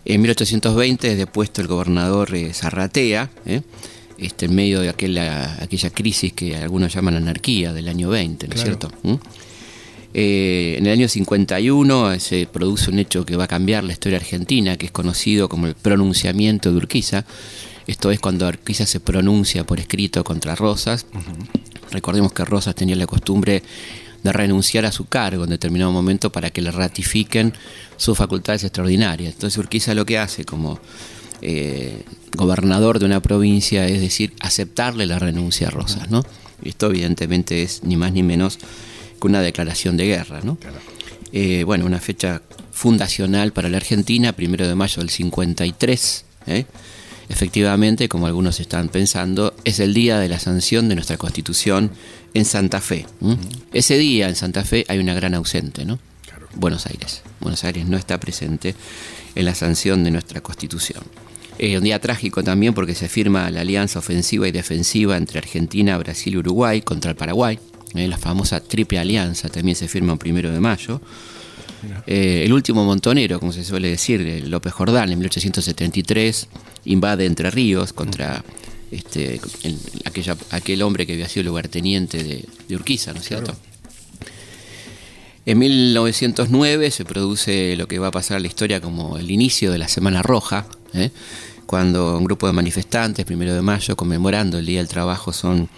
[0.08, 3.62] En 1820 es depuesto el gobernador eh, Zarratea, ¿eh?
[4.18, 8.54] este, en medio de aquella, aquella crisis que algunos llaman anarquía del año 20, ¿no
[8.54, 8.92] es cierto?
[9.02, 9.14] ¿Mm?
[10.14, 14.18] Eh, en el año 51 se produce un hecho que va a cambiar la historia
[14.18, 17.24] argentina, que es conocido como el pronunciamiento de Urquiza.
[17.88, 21.06] Esto es cuando Urquiza se pronuncia por escrito contra Rosas.
[21.90, 23.64] Recordemos que Rosas tenía la costumbre
[24.26, 27.54] de renunciar a su cargo en determinado momento para que le ratifiquen
[27.96, 29.34] sus facultades extraordinarias.
[29.34, 30.80] Entonces Urquiza lo que hace como
[31.42, 32.02] eh,
[32.34, 36.10] gobernador de una provincia es decir, aceptarle la renuncia a Rosas.
[36.10, 36.24] ¿no?
[36.62, 38.58] Esto evidentemente es ni más ni menos
[39.20, 40.40] que una declaración de guerra.
[40.42, 40.58] ¿no?
[41.32, 46.24] Eh, bueno, una fecha fundacional para la Argentina, primero de mayo del 53.
[46.48, 46.66] ¿eh?
[47.28, 51.90] Efectivamente, como algunos están pensando, es el día de la sanción de nuestra Constitución
[52.36, 53.06] en Santa Fe.
[53.72, 55.98] Ese día en Santa Fe hay una gran ausente, ¿no?
[56.54, 57.22] Buenos Aires.
[57.40, 58.74] Buenos Aires no está presente
[59.34, 61.02] en la sanción de nuestra Constitución.
[61.58, 65.96] Es un día trágico también porque se firma la alianza ofensiva y defensiva entre Argentina,
[65.96, 67.58] Brasil y Uruguay contra el Paraguay.
[67.94, 68.06] ¿eh?
[68.06, 71.00] la famosa Triple Alianza también se firma el primero de mayo.
[72.06, 76.48] Eh, el último montonero, como se suele decir, López Jordán, en 1873,
[76.84, 78.44] invade Entre Ríos contra
[78.90, 79.40] este,
[80.04, 83.56] aquella, aquel hombre que había sido lugarteniente de, de Urquiza, ¿no es cierto?
[85.46, 89.70] En 1909 se produce lo que va a pasar a la historia como el inicio
[89.70, 91.10] de la Semana Roja, ¿eh?
[91.66, 95.68] cuando un grupo de manifestantes, primero de mayo, conmemorando el Día del Trabajo, son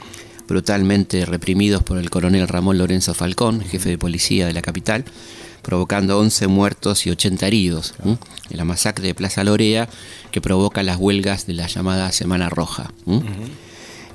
[0.47, 5.05] brutalmente reprimidos por el coronel Ramón Lorenzo Falcón, jefe de policía de la capital,
[5.69, 9.87] provocando 11 muertos y 80 heridos en la masacre de Plaza Lorea
[10.31, 12.91] que provoca las huelgas de la llamada Semana Roja.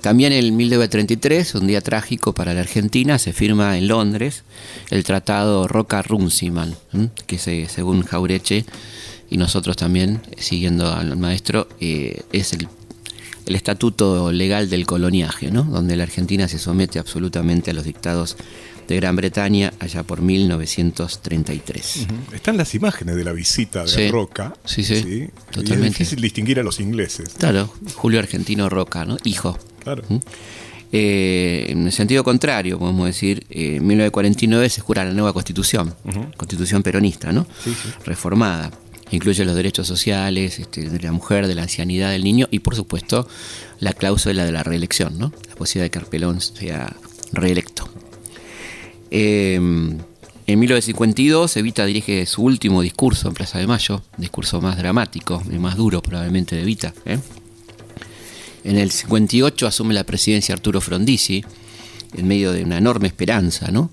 [0.01, 4.45] También en 1933, un día trágico para la Argentina, se firma en Londres
[4.89, 6.75] el Tratado Roca-Runciman,
[7.27, 8.65] que según Jaureche
[9.29, 12.67] y nosotros también, siguiendo al maestro, eh, es el,
[13.45, 18.37] estatuto legal del coloniaje, donde la Argentina se somete absolutamente a los dictados
[18.87, 22.07] de Gran Bretaña allá por 1933.
[22.33, 24.53] Están las imágenes de la visita de Roca.
[24.65, 25.87] Sí, sí, totalmente.
[25.87, 27.33] es difícil distinguir a los ingleses.
[27.37, 29.17] Claro, Julio Argentino Roca, ¿no?
[29.23, 29.57] Hijo.
[29.83, 30.03] Claro.
[30.95, 35.95] Eh, en el sentido contrario, podemos decir, eh, en 1949 se jura la nueva constitución,
[36.37, 37.47] constitución peronista, ¿no?
[38.05, 38.69] Reformada.
[39.09, 42.75] Incluye los derechos sociales este, de la mujer, de la ancianidad del niño y, por
[42.75, 43.27] supuesto,
[43.79, 45.33] la cláusula de la reelección, ¿no?
[45.49, 46.95] La posibilidad de que Arpelón sea
[47.31, 47.72] reelecto.
[49.15, 49.99] Em,
[50.47, 55.59] en 1952 Evita dirige su último discurso en Plaza de Mayo, discurso más dramático y
[55.59, 56.95] más duro probablemente de Evita.
[57.05, 57.19] ¿eh?
[58.63, 61.45] En el 58 asume la presidencia Arturo Frondizi,
[62.15, 63.91] en medio de una enorme esperanza, ¿no?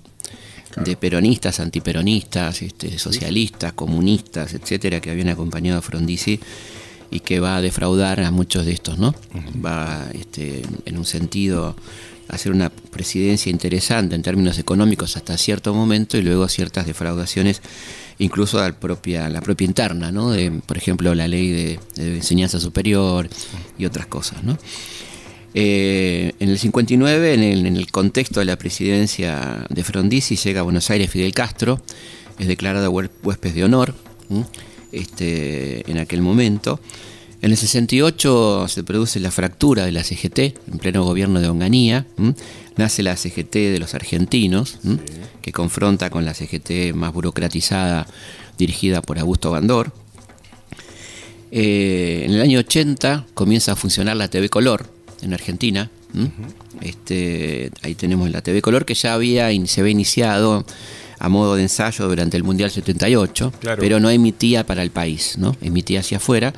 [0.75, 6.39] De peronistas, antiperonistas, este, socialistas, comunistas, etcétera, que habían acompañado a Frondizi
[7.11, 9.13] y que va a defraudar a muchos de estos, ¿no?
[9.63, 11.75] Va este, en un sentido
[12.31, 17.61] hacer una presidencia interesante en términos económicos hasta cierto momento y luego ciertas defraudaciones
[18.19, 20.31] incluso a la propia, interna, ¿no?
[20.31, 23.27] de, por ejemplo, la ley de, enseñanza superior
[23.77, 24.43] y otras cosas.
[24.43, 24.57] ¿no?
[25.53, 30.61] Eh, en el 59, en el, en el, contexto de la presidencia de Frondizi, llega
[30.61, 31.81] a Buenos Aires Fidel Castro,
[32.39, 33.93] es declarado huésped de honor
[34.91, 36.79] este, en aquel momento.
[37.41, 42.05] En el 68 se produce la fractura de la CGT, en pleno gobierno de Onganía.
[42.77, 44.77] Nace la CGT de los argentinos,
[45.41, 48.05] que confronta con la CGT más burocratizada
[48.59, 49.91] dirigida por Augusto Bandor.
[51.51, 54.85] Eh, en el año 80 comienza a funcionar la TV Color
[55.23, 55.89] en Argentina.
[56.81, 60.63] este, ahí tenemos la TV Color que ya había, se había iniciado
[61.21, 65.55] a modo de ensayo durante el Mundial 78, pero no emitía para el país, ¿no?
[65.61, 66.51] emitía hacia afuera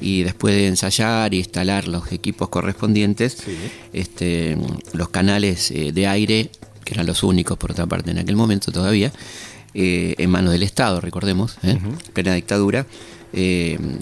[0.00, 3.38] y después de ensayar y instalar los equipos correspondientes,
[3.92, 4.56] este,
[4.92, 6.50] los canales eh, de aire,
[6.84, 9.12] que eran los únicos por otra parte en aquel momento todavía,
[9.74, 11.76] eh, en manos del Estado, recordemos, ¿eh?
[12.12, 12.86] plena dictadura,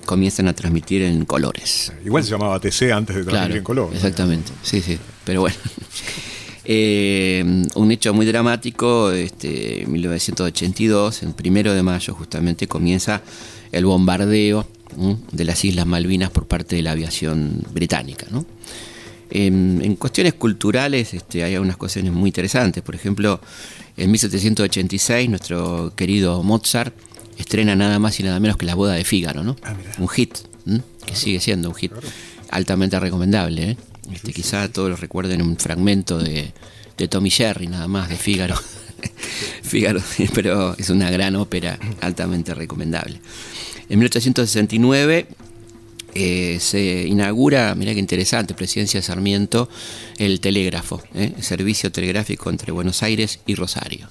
[0.05, 1.91] comienzan a transmitir en colores.
[2.05, 3.89] Igual se llamaba TC antes de transmitir en color.
[3.95, 5.57] Exactamente, sí, sí, pero bueno.
[6.65, 13.23] un hecho muy dramático, este, 1982, el primero de mayo justamente comienza
[13.73, 14.67] el bombardeo
[15.33, 18.27] de las Islas Malvinas por parte de la aviación británica.
[19.31, 22.83] En, cuestiones culturales este, hay algunas cuestiones muy interesantes.
[22.83, 23.41] Por ejemplo,
[23.97, 26.95] en 1786 nuestro querido Mozart
[27.39, 29.57] estrena nada más y nada menos que La boda de Fígaro, ¿no?
[29.63, 30.39] Ah, un hit,
[31.07, 31.93] que sigue siendo un hit
[32.51, 33.71] altamente recomendable.
[33.71, 33.77] ¿eh?
[34.11, 36.53] Este, quizá todos lo recuerden un fragmento de,
[36.97, 38.57] de Tommy Jerry, nada más, de Fígaro.
[39.63, 40.01] Fígaro,
[40.35, 43.21] pero es una gran ópera altamente recomendable.
[43.89, 45.27] En 1869
[46.15, 49.69] eh, se inaugura, mira qué interesante, presidencia de Sarmiento,
[50.19, 51.33] el telégrafo, ¿eh?
[51.41, 54.11] servicio telegráfico entre Buenos Aires y Rosario.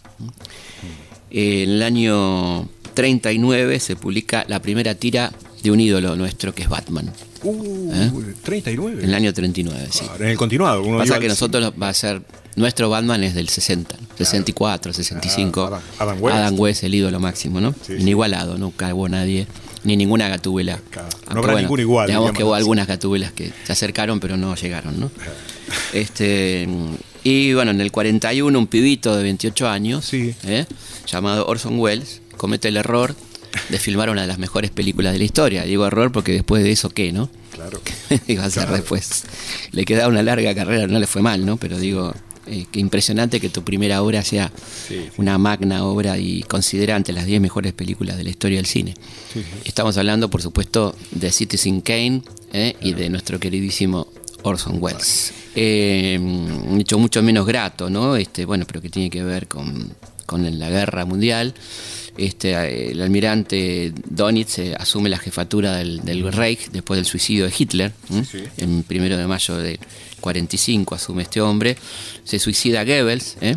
[1.29, 6.69] en el año 39 se publica la primera tira de un ídolo nuestro que es
[6.69, 7.13] Batman.
[7.43, 9.03] Uh, 39.
[9.03, 10.05] En el año 39, sí.
[10.19, 10.83] en el continuado.
[10.83, 12.21] Uno Pasa que nosotros va a ser.
[12.55, 15.79] Nuestro Batman es del 60, 64, 65.
[15.99, 16.83] Adam, West.
[16.83, 17.73] el ídolo máximo, ¿no?
[17.97, 19.47] Inigualado, nunca hubo nadie,
[19.85, 20.81] ni ninguna gatúbela.
[21.33, 22.07] No habrá ningún igual.
[22.07, 25.11] Digamos, que hubo algunas gatubelas que se acercaron, pero no llegaron, ¿no?
[25.93, 26.67] este.
[27.23, 30.65] Y bueno, en el 41, un pibito de 28 años, ¿eh?
[31.05, 33.15] llamado Orson Welles, comete el error
[33.69, 35.63] de filmar una de las mejores películas de la historia.
[35.63, 37.29] Digo error porque después de eso, ¿qué, no?
[37.51, 37.81] Claro.
[38.27, 39.23] iba a ser después.
[39.71, 41.57] Le queda una larga carrera, no le fue mal, ¿no?
[41.57, 42.13] Pero digo,
[42.47, 44.51] eh, qué impresionante que tu primera obra sea
[45.17, 48.95] una magna obra y considera ante las 10 mejores películas de la historia del cine.
[49.63, 52.75] Estamos hablando, por supuesto, de Citizen Kane ¿eh?
[52.81, 54.07] y de nuestro queridísimo
[54.43, 55.33] Orson Welles.
[55.55, 56.19] Eh,
[56.79, 58.15] hecho mucho menos grato, ¿no?
[58.15, 59.93] Este, bueno, pero que tiene que ver con,
[60.31, 61.53] con la guerra mundial
[62.17, 67.93] este, el almirante Donitz eh, asume la jefatura del, Reich después del suicidio de Hitler,
[68.57, 69.79] en primero de mayo del
[70.19, 71.77] 45 asume este hombre,
[72.23, 73.55] se suicida Goebbels, ¿eh?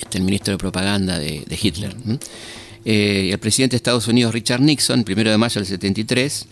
[0.00, 1.96] este, el ministro de propaganda de, Hitler.
[2.84, 6.46] Eh, el presidente de Estados Unidos, Richard Nixon, primero de mayo del 73,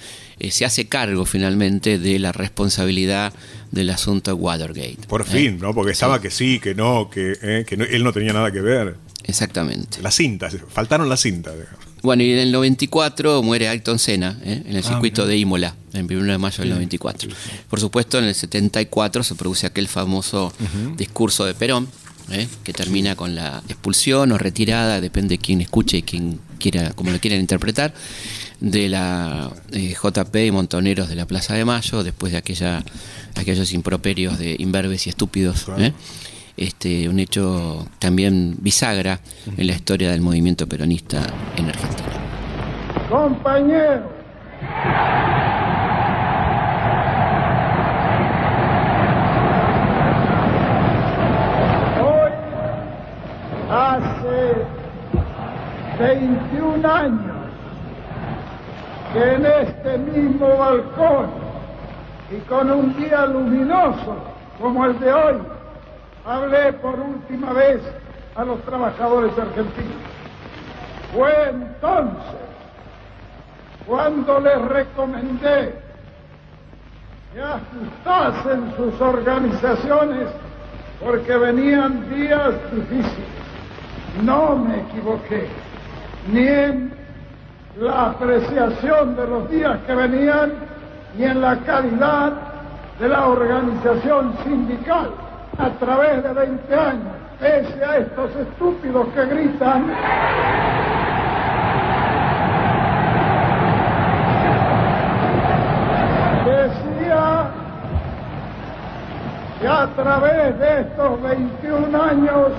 [0.48, 3.34] se hace cargo finalmente de la responsabilidad
[3.70, 5.06] del asunto Watergate.
[5.08, 5.74] Por fin, ¿no?
[5.74, 8.96] Porque estaba que sí, que no, que, él no tenía nada que ver.
[9.24, 10.02] Exactamente.
[10.02, 11.54] Las cintas, faltaron las cintas.
[12.02, 14.62] Bueno, y en el 94 muere Ayrton Senna ¿eh?
[14.64, 17.28] en el ah, circuito de Imola, en 1 de mayo del 94.
[17.68, 20.52] Por supuesto, en el 74 se produce aquel famoso
[20.96, 21.88] discurso de Perón,
[22.30, 22.48] ¿eh?
[22.64, 27.10] que termina con la expulsión o retirada, depende de quién escuche y quién quiera, como
[27.10, 27.92] lo quieran interpretar,
[28.60, 32.84] de la eh, JP y Montoneros de la Plaza de Mayo, después de aquella,
[33.36, 35.66] aquellos improperios de imberbes y estúpidos
[36.56, 39.20] este, un hecho también bisagra
[39.56, 41.22] en la historia del movimiento peronista
[41.56, 42.08] en Argentina.
[43.08, 44.02] Compañeros,
[51.98, 52.30] hoy
[53.70, 54.54] hace
[55.98, 57.39] 21 años
[59.12, 61.26] que en este mismo balcón
[62.30, 64.16] y con un día luminoso
[64.60, 65.36] como el de hoy,
[66.24, 67.80] hablé por última vez
[68.36, 69.96] a los trabajadores argentinos.
[71.12, 72.40] Fue entonces
[73.86, 75.74] cuando les recomendé
[77.32, 80.28] que ajustasen sus organizaciones
[81.02, 83.28] porque venían días difíciles.
[84.22, 85.48] No me equivoqué,
[86.30, 86.99] ni en
[87.78, 90.52] la apreciación de los días que venían,
[91.16, 92.32] ni en la calidad
[92.98, 95.10] de la organización sindical
[95.58, 99.86] a través de 20 años, pese a estos estúpidos que gritan.
[106.44, 107.50] Decía
[109.60, 112.52] que a través de estos 21 años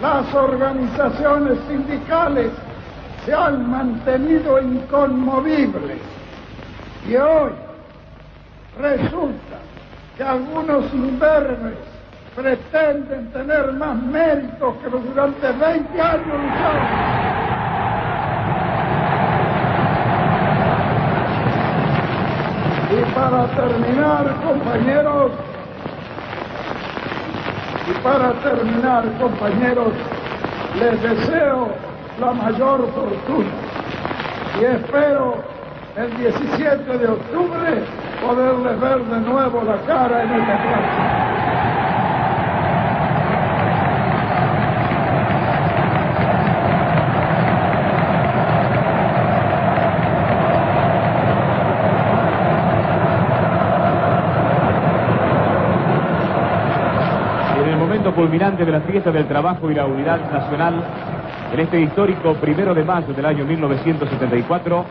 [0.00, 2.50] las organizaciones sindicales
[3.30, 5.98] se han mantenido inconmovibles
[7.08, 7.52] y hoy
[8.80, 9.58] resulta
[10.16, 11.76] que algunos imberbes
[12.34, 16.86] pretenden tener más méritos que los durante 20 años lucharon.
[22.90, 25.32] Y para terminar, compañeros,
[27.88, 29.92] y para terminar, compañeros,
[30.80, 31.89] les deseo
[32.20, 33.48] la mayor fortuna
[34.60, 35.36] y espero
[35.96, 37.82] el 17 de octubre
[38.20, 41.30] poderles ver de nuevo la cara en esta plaza.
[58.14, 60.74] Culminante de la fiesta del trabajo y la unidad nacional,
[61.52, 64.84] en este histórico primero de mayo del año 1974,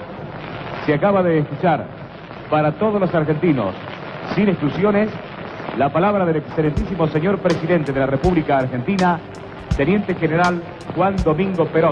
[0.85, 1.85] Se acaba de escuchar
[2.49, 3.75] para todos los argentinos,
[4.33, 5.09] sin exclusiones,
[5.77, 9.19] la palabra del excelentísimo señor presidente de la República Argentina,
[9.77, 10.61] Teniente General
[10.95, 11.91] Juan Domingo Perón.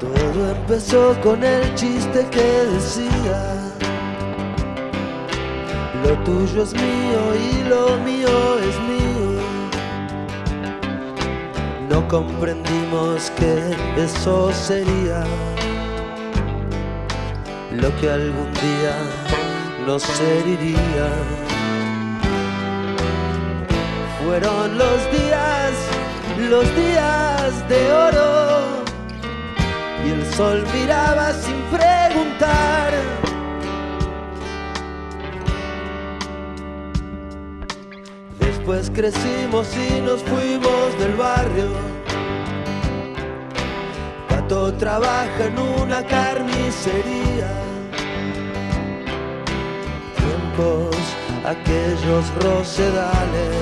[0.00, 2.42] Todo empezó con el chiste que
[2.72, 3.72] decía,
[6.04, 8.99] lo tuyo es mío y lo mío es mío.
[12.10, 13.56] Comprendimos que
[13.96, 15.22] eso sería
[17.70, 18.96] lo que algún día
[19.86, 21.08] nos heriría.
[24.24, 25.72] Fueron los días,
[26.50, 28.60] los días de oro,
[30.04, 32.92] y el sol miraba sin preguntar.
[38.40, 41.99] Después crecimos y nos fuimos del barrio.
[44.50, 47.52] Trabaja en una carnicería.
[50.16, 50.96] Tiempos,
[51.46, 53.54] aquellos rosedales.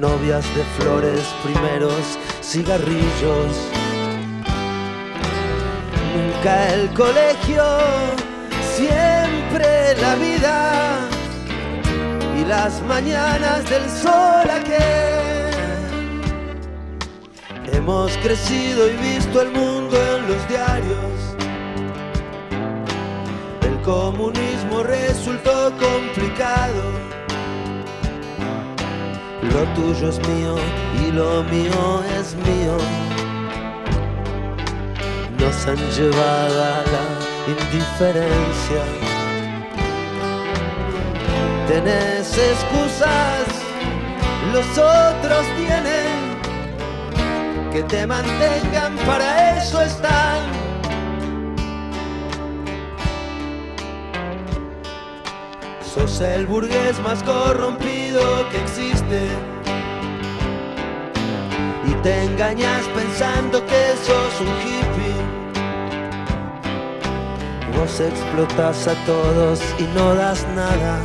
[0.00, 3.52] Novias de flores, primeros cigarrillos.
[6.16, 7.64] Nunca el colegio,
[8.74, 10.98] siempre la vida
[12.36, 15.09] y las mañanas del sol aquel.
[17.90, 21.36] Hemos crecido y visto el mundo en los diarios.
[23.62, 26.82] El comunismo resultó complicado.
[29.42, 30.54] Lo tuyo es mío
[31.02, 32.76] y lo mío es mío.
[35.40, 37.04] Nos han llevado a la
[37.48, 38.84] indiferencia
[41.66, 43.46] tenés excusas,
[44.52, 46.09] los otros tienen
[47.72, 50.40] que te mantengan, para eso están.
[55.94, 59.28] Sos el burgués más corrompido que existe.
[61.86, 65.14] Y te engañas pensando que sos un hippie.
[67.76, 70.98] Vos explotas a todos y no das nada.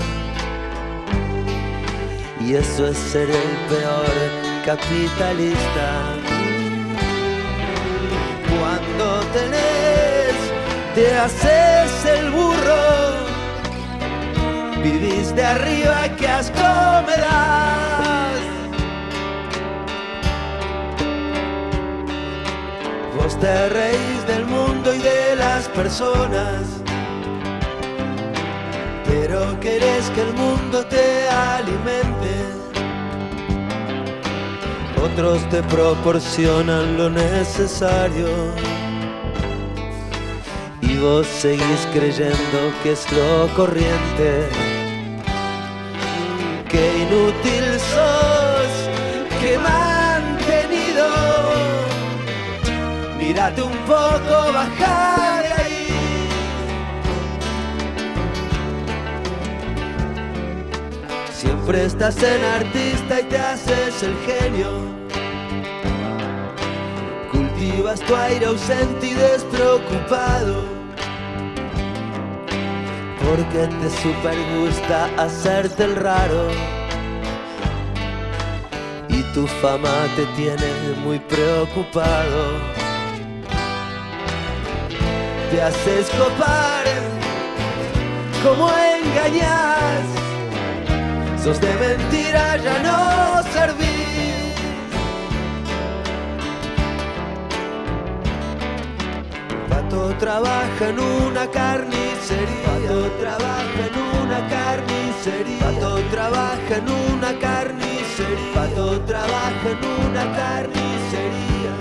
[2.39, 6.24] Y eso es ser el peor capitalista.
[10.95, 12.85] Te haces el burro.
[14.83, 17.15] Vivís de arriba, que asco me.
[23.17, 26.85] Vos te reís del mundo y de las personas
[29.25, 32.31] pero querés que el mundo te alimente.
[35.03, 38.27] Otros te proporcionan lo necesario
[41.05, 44.49] vos seguís creyendo que es lo corriente.
[46.67, 48.71] Qué inútil sos,
[49.39, 51.07] qué mantenido.
[53.19, 55.87] Mírate un poco, bajar de ahí.
[61.31, 64.71] Siempre estás en artista y te haces el genio.
[67.31, 70.74] Cultivas tu aire ausente y despreocupado.
[73.25, 76.47] Porque te super gusta hacerte el raro.
[79.09, 80.71] Y tu fama te tiene
[81.03, 82.59] muy preocupado.
[85.51, 86.85] Te haces copar
[88.43, 90.25] como engañas
[91.45, 94.34] sos de mentira, ya no servís.
[99.85, 102.65] Pato trabaja en una carnicería.
[102.65, 105.59] Pato trabaja en una carnicería.
[105.59, 108.53] Pato trabaja en una carnicería.
[108.55, 111.71] Pato trabaja en una carnicería.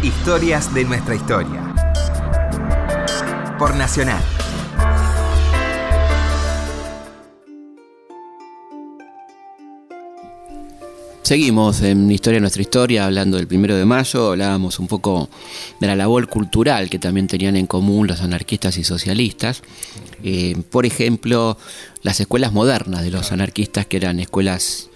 [0.00, 1.60] Historias de nuestra historia.
[3.58, 4.39] Por Nacional.
[11.30, 15.30] Seguimos en Historia de nuestra historia, hablando del primero de mayo, hablábamos un poco
[15.78, 19.62] de la labor cultural que también tenían en común los anarquistas y socialistas.
[20.24, 21.56] Eh, por ejemplo,
[22.02, 24.90] las escuelas modernas de los anarquistas, que eran escuelas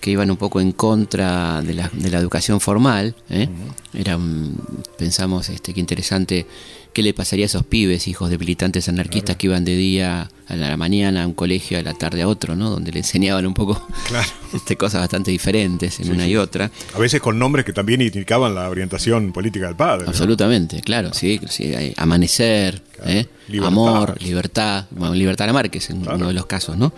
[0.00, 3.16] que iban un poco en contra de la, de la educación formal.
[3.28, 3.48] ¿eh?
[3.92, 4.54] Eran,
[4.96, 6.46] pensamos este, que interesante
[6.92, 10.56] qué le pasaría a esos pibes, hijos de militantes anarquistas que iban de día a
[10.56, 12.70] la mañana a un colegio, a la tarde a otro, ¿no?
[12.70, 13.86] Donde le enseñaban un poco
[14.54, 16.70] este, cosas bastante diferentes en una y otra.
[16.94, 20.06] A veces con nombres que también indicaban la orientación política del padre.
[20.08, 23.26] Absolutamente, claro, sí, sí amanecer, ¿eh?
[23.62, 26.92] amor, libertad, bueno, libertad la Márquez en uno de los casos, ¿no?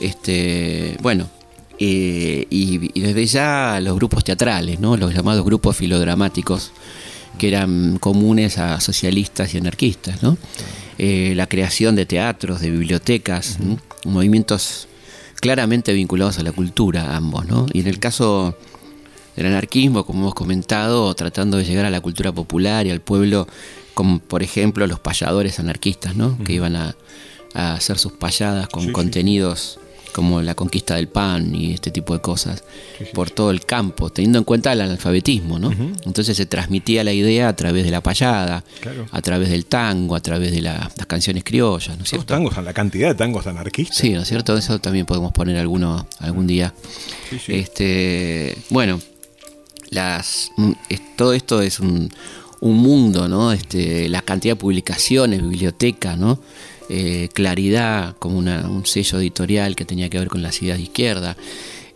[0.00, 1.28] Este, bueno,
[1.78, 4.96] eh, y, desde ya los grupos teatrales, ¿no?
[4.96, 6.72] los llamados grupos filodramáticos,
[7.38, 10.22] que eran comunes a socialistas y anarquistas.
[10.22, 10.36] ¿no?
[10.98, 13.58] Eh, la creación de teatros, de bibliotecas,
[14.04, 14.88] movimientos
[15.40, 17.46] claramente vinculados a la cultura, ambos.
[17.46, 17.66] ¿no?
[17.72, 18.56] Y en el caso
[19.36, 23.46] del anarquismo, como hemos comentado, tratando de llegar a la cultura popular y al pueblo,
[23.94, 26.38] como por ejemplo los payadores anarquistas, ¿no?
[26.44, 26.96] que iban a,
[27.54, 29.78] hacer sus payadas con contenidos
[30.16, 32.64] como la conquista del pan y este tipo de cosas,
[33.12, 35.70] por todo el campo, teniendo en cuenta el analfabetismo, ¿no?
[36.06, 38.64] Entonces se transmitía la idea a través de la payada,
[39.10, 42.32] a través del tango, a través de las canciones criollas, ¿no es cierto?
[42.32, 43.98] Los tangos, la cantidad de tangos anarquistas.
[43.98, 44.56] Sí, ¿no es cierto?
[44.56, 46.72] Eso también podemos poner alguno algún día.
[47.46, 48.98] Este, bueno,
[49.90, 50.72] las, mm,
[51.16, 52.10] todo esto es un,
[52.60, 53.52] un mundo, ¿no?
[53.52, 56.40] Este, la cantidad de publicaciones, bibliotecas, ¿no?
[56.88, 61.36] Eh, claridad como un sello editorial que tenía que ver con las ideas de izquierda.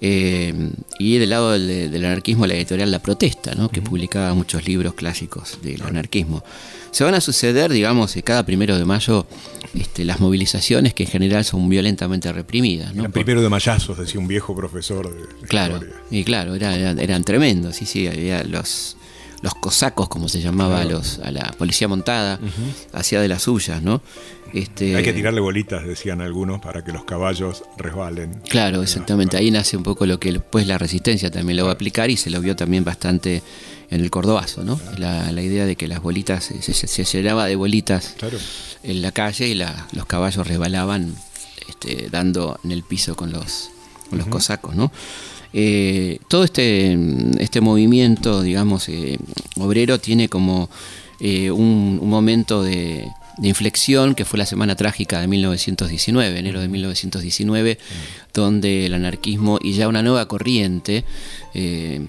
[0.03, 0.55] Eh,
[0.99, 3.69] y del lado del, anarquismo la editorial La Protesta, ¿no?
[3.69, 6.43] que publicaba muchos libros clásicos del anarquismo.
[6.91, 9.27] Se van a suceder, digamos, eh, cada primero de mayo
[9.75, 12.95] este, las movilizaciones que en general son violentamente reprimidas.
[12.95, 13.11] ¿no?
[13.11, 15.81] primero de mayazos, decía un viejo profesor de, Claro,
[16.11, 18.97] y claro, eran tremendos, sí, sí, había los
[19.43, 22.39] los cosacos, como se llamaba a, los, a la policía montada,
[22.93, 24.03] hacía de las suyas, ¿no?
[24.53, 28.41] Este, Hay que tirarle bolitas, decían algunos, para que los caballos resbalen.
[28.49, 29.37] Claro, exactamente.
[29.37, 32.17] Ahí nace un poco lo que después la resistencia también lo va a aplicar y
[32.17, 33.43] se lo vio también bastante
[33.91, 34.81] en el Cordobazo, ¿no?
[34.99, 38.17] La, idea de que las bolitas, se, llenaba de bolitas
[38.83, 41.15] en la calle y los caballos resbalaban
[41.69, 43.71] este, dando en el piso con los,
[44.13, 44.93] los cosacos, ¿no?
[45.53, 46.97] Eh, todo este,
[47.41, 49.19] este movimiento, digamos, eh,
[49.57, 50.71] obrero tiene como
[51.19, 53.09] eh, un, momento de,
[53.49, 57.79] inflexión que fue la Semana Trágica de 1919, enero de 1919,
[58.35, 61.05] donde el anarquismo y ya una nueva corriente,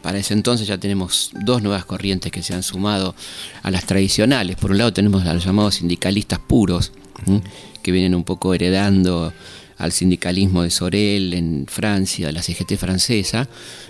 [0.02, 3.16] para ese entonces ya tenemos dos nuevas corrientes que se han sumado
[3.64, 4.56] a las tradicionales.
[4.56, 6.92] Por un lado tenemos a los llamados sindicalistas puros,
[7.82, 9.34] que vienen un poco heredando
[9.82, 13.48] al sindicalismo de Sorel en Francia, de la CGT francesa,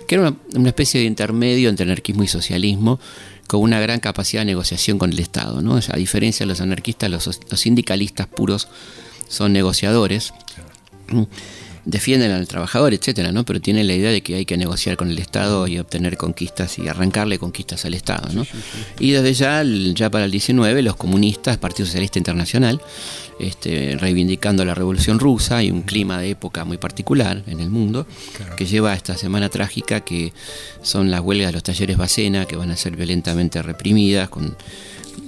[0.08, 2.98] que era una, especie de intermedio entre anarquismo y socialismo,
[3.46, 5.62] con una gran capacidad de negociación con el Estado.
[5.62, 5.76] ¿no?
[5.76, 8.68] a diferencia de los anarquistas, los, sindicalistas puros
[9.28, 10.32] son negociadores
[11.84, 13.44] defienden al trabajador, etcétera, ¿no?
[13.44, 16.78] Pero tienen la idea de que hay que negociar con el Estado y obtener conquistas
[16.78, 18.46] y arrancarle conquistas al Estado, ¿no?
[19.00, 22.80] Y desde ya, ya para el 19, los comunistas, Partido Socialista Internacional,
[23.40, 28.06] este, reivindicando la Revolución Rusa y un clima de época muy particular en el mundo,
[28.56, 30.32] que lleva a esta semana trágica que
[30.82, 34.56] son las huelgas de los talleres Bacena, que van a ser violentamente reprimidas con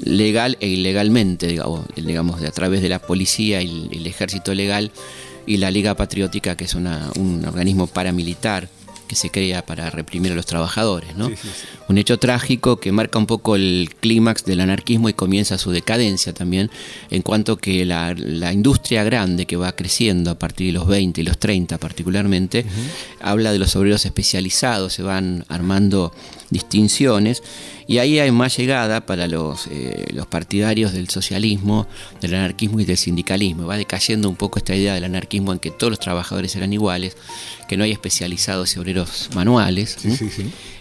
[0.05, 4.93] legal e ilegalmente, digamos, digamos a través de la policía y el ejército legal
[5.47, 8.69] y la Liga Patriótica, que es un organismo paramilitar
[9.07, 11.17] que se crea para reprimir a los trabajadores.
[11.17, 11.31] ¿no?
[11.89, 16.33] Un hecho trágico que marca un poco el clímax del anarquismo y comienza su decadencia
[16.33, 16.71] también,
[17.11, 18.15] en cuanto que la,
[18.53, 22.65] industria grande que va creciendo a partir de los 20 y los 30 particularmente,
[23.21, 26.13] habla de los obreros especializados, se van armando
[26.51, 27.43] distinciones
[27.87, 31.87] y ahí hay más llegada para los, eh, los partidarios del socialismo,
[32.21, 33.67] del anarquismo y del sindicalismo.
[33.67, 37.17] Va decayendo un poco esta idea del anarquismo en que todos los trabajadores eran iguales,
[37.69, 39.99] que no hay especializados y obreros manuales.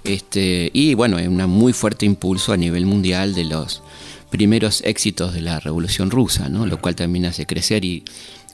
[0.03, 3.81] Este, y bueno, hay un muy fuerte impulso a nivel mundial de los
[4.29, 6.65] primeros éxitos de la Revolución Rusa, ¿no?
[6.65, 8.03] lo cual también hace crecer y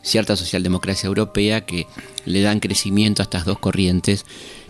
[0.01, 1.87] cierta socialdemocracia europea que
[2.25, 4.25] le dan crecimiento a estas dos corrientes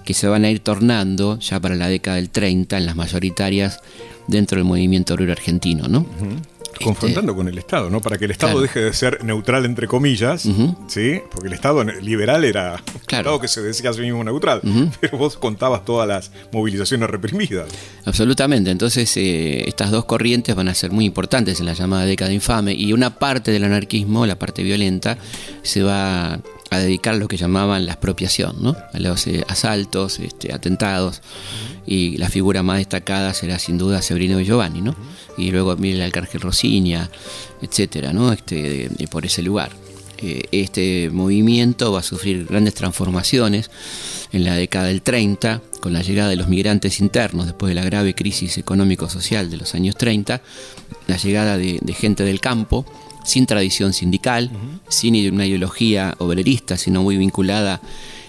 [0.10, 3.80] que se van a ir tornando ya para la década del 30 en las mayoritarias
[4.26, 6.04] dentro del movimiento obrero argentino, ¿no?
[6.84, 8.02] Confrontando con el Estado, ¿no?
[8.02, 10.50] Para que el Estado deje de ser neutral entre comillas,
[10.88, 11.22] ¿sí?
[11.30, 13.22] Porque el Estado liberal era claro.
[13.30, 14.62] Estado que se decía a sí mismo neutral,
[15.00, 17.68] pero vos contabas todas las movilizaciones reprimidas.
[18.06, 22.34] Absolutamente, entonces eh, estas dos corrientes van a ser muy importantes en la llamada década
[22.34, 25.20] infame y una parte del anarquismo, la parte violenta,
[25.62, 26.40] se va
[26.72, 28.76] a dedicar lo que llamaban la expropiación, ¿no?
[28.94, 31.22] a los eh, asaltos, este, atentados,
[31.86, 34.96] y la figura más destacada será sin duda Severino Giovanni, ¿no?
[35.38, 37.10] y luego Miguel Arcángel Rosiña,
[37.62, 38.32] etcétera, ¿no?
[38.32, 39.72] este, por ese lugar.
[40.18, 43.72] eh, este movimiento va a sufrir grandes transformaciones
[44.32, 47.84] en la década del 30, con la llegada de los migrantes internos después de la
[47.84, 50.42] grave crisis económico-social de los años 30,
[51.08, 52.86] la llegada de, gente del campo,
[53.24, 54.50] sin tradición sindical,
[54.88, 57.82] sin una ideología obrerista, sino muy vinculada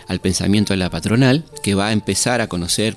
[0.09, 2.97] al pensamiento de la patronal, que va a empezar a conocer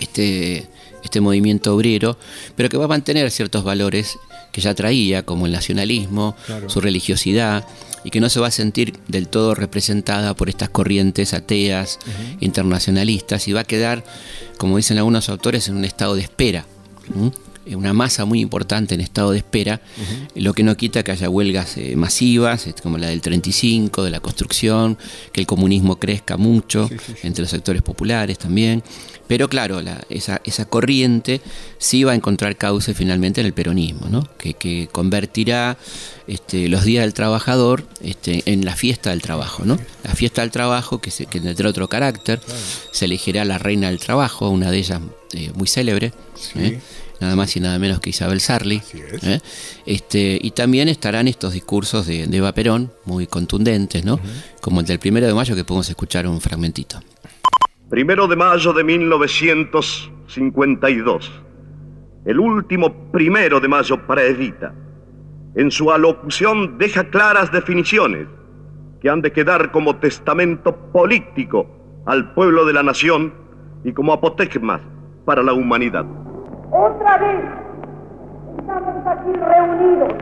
[0.00, 0.68] este,
[1.02, 2.18] este movimiento obrero,
[2.56, 4.18] pero que va a mantener ciertos valores
[4.52, 6.36] que ya traía, como el nacionalismo,
[6.66, 7.66] su religiosidad,
[8.04, 11.98] y que no se va a sentir del todo representada por estas corrientes ateas,
[12.40, 14.04] internacionalistas, y va a quedar,
[14.58, 16.64] como dicen algunos autores, en un estado de espera.
[17.66, 19.80] Una masa muy importante en estado de espera,
[20.34, 24.20] lo que no quita que haya huelgas eh, masivas, como la del 35, de la
[24.20, 24.96] construcción,
[25.32, 26.88] que el comunismo crezca mucho
[27.22, 28.82] entre los sectores populares también,
[29.30, 31.40] pero claro, esa, esa, corriente
[31.78, 34.28] sí va a encontrar cauce finalmente en el peronismo, ¿no?
[34.36, 35.78] que, convertirá
[36.26, 39.64] este, los días del trabajador este, en la fiesta del trabajo.
[39.64, 39.78] ¿no?
[40.02, 42.40] La fiesta del trabajo que, se, que tendrá otro carácter,
[42.90, 45.00] se elegirá la reina del trabajo, una de ellas
[45.34, 46.12] eh, muy célebre.
[46.56, 46.80] ¿eh?
[47.20, 48.82] Nada más y nada menos que Isabel Sarli.
[49.22, 49.38] ¿eh?
[49.86, 54.18] Este, y también estarán estos discursos de, Eva Perón, muy contundentes, ¿no?
[54.60, 57.00] como el del primero de mayo, que podemos escuchar un fragmentito.
[57.88, 61.30] Primero de mayo de 1952.
[62.24, 64.74] El último primero de mayo para Evita.
[65.56, 68.28] En su alocución deja claras definiciones
[69.00, 71.66] que han de quedar como testamento político
[72.06, 73.32] al pueblo de la nación
[73.84, 74.80] y como apotegmas
[75.24, 76.06] para la humanidad.
[76.72, 77.40] Otra vez.
[78.58, 80.14] Estamos aquí reunidos,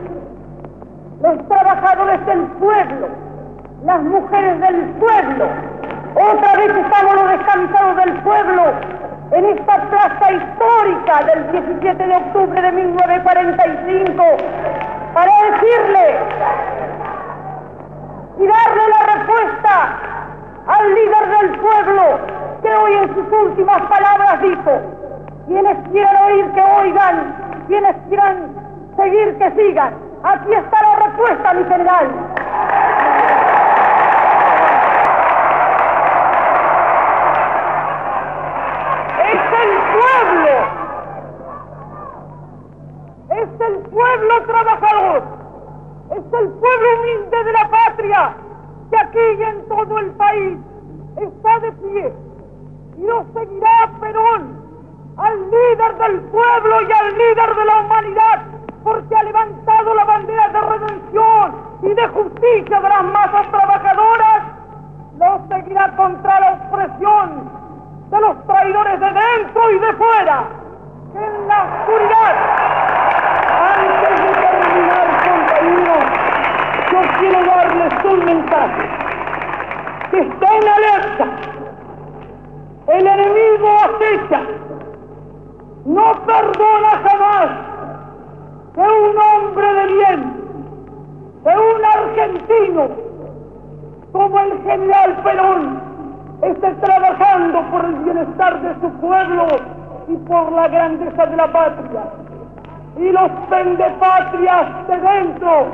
[1.21, 3.07] los trabajadores del pueblo,
[3.85, 5.45] las mujeres del pueblo,
[6.15, 8.63] otra vez estamos los descansados del pueblo
[9.31, 14.23] en esta plaza histórica del 17 de octubre de 1945
[15.13, 16.19] para decirle
[18.39, 19.99] y darle la respuesta
[20.65, 22.03] al líder del pueblo
[22.63, 24.71] que hoy en sus últimas palabras dijo,
[25.49, 27.35] quienes quieran oír que oigan,
[27.67, 28.53] quienes quieran
[28.95, 29.93] seguir que sigan.
[30.23, 32.07] Aquí está la respuesta, mi general.
[43.31, 45.23] Es el pueblo trabajador.
[46.11, 48.33] Es el pueblo humilde de la patria
[48.89, 50.57] que aquí y en todo el país
[51.17, 52.13] está de pie.
[52.97, 54.68] Y no seguirá Perón
[55.19, 60.47] al líder del pueblo y al líder de la humanidad porque ha levantado la bandera
[60.49, 64.43] de redención y de justicia de las masas trabajadoras.
[65.17, 67.51] No seguirá contra la opresión
[68.09, 70.43] de los traidores de dentro y de fuera,
[71.13, 72.35] en la oscuridad.
[73.77, 76.03] Antes de terminar, compañeros,
[76.91, 78.89] yo quiero darles un mensaje.
[80.11, 81.25] Que estén alerta.
[82.87, 84.68] El enemigo acecha.
[85.89, 87.49] No perdona jamás
[88.75, 90.33] que un hombre de bien,
[91.43, 92.89] que un argentino
[94.11, 95.81] como el general Perón,
[96.43, 99.47] esté trabajando por el bienestar de su pueblo
[100.09, 102.03] y por la grandeza de la patria.
[102.97, 105.65] Y los vendepatrias de dentro,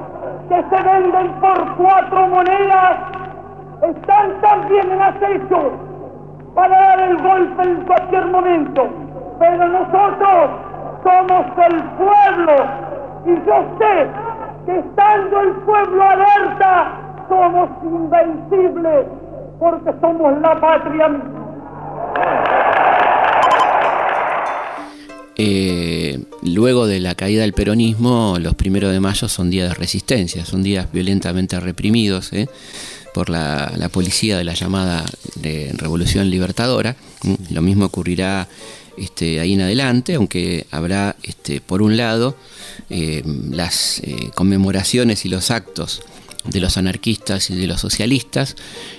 [0.47, 2.99] que se venden por cuatro monedas,
[3.81, 5.71] están también en acecho
[6.53, 9.04] para dar el golpe en cualquier momento.
[9.39, 10.49] Pero nosotros
[11.03, 12.55] somos el pueblo
[13.25, 14.07] y yo sé
[14.65, 16.91] que estando el pueblo alerta,
[17.29, 19.05] somos invencibles
[19.59, 21.09] porque somos la patria
[25.37, 30.45] eh, luego de la caída del peronismo, los primeros de mayo son días de resistencia,
[30.45, 32.47] son días violentamente reprimidos eh,
[33.13, 35.05] por la, policía de la llamada
[35.77, 36.95] Revolución Libertadora.
[37.51, 38.47] Lo mismo ocurrirá
[38.97, 42.35] este, ahí en adelante, aunque habrá, este, por un lado,
[42.89, 44.01] eh, las
[44.35, 46.01] conmemoraciones y los actos
[46.45, 48.55] de los anarquistas y de los socialistas,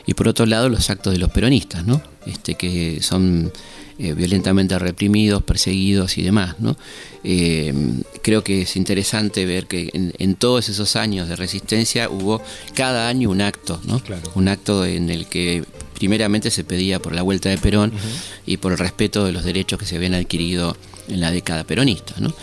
[0.06, 2.02] y por otro lado los actos de los peronistas, ¿no?
[2.26, 3.52] este, que son
[3.98, 6.56] eh, violentamente reprimidos, perseguidos y demás.
[6.58, 6.76] ¿no?
[7.24, 7.72] Eh,
[8.22, 12.42] creo que es interesante ver que en, todos esos años de resistencia hubo
[12.74, 14.02] cada año un acto, ¿no?
[14.34, 15.64] un acto en el que
[15.96, 17.92] primeramente se pedía por la vuelta de Perón
[18.44, 20.76] y por el respeto de los derechos que se habían adquirido
[21.08, 22.14] en la década peronista.
[22.18, 22.34] ¿no?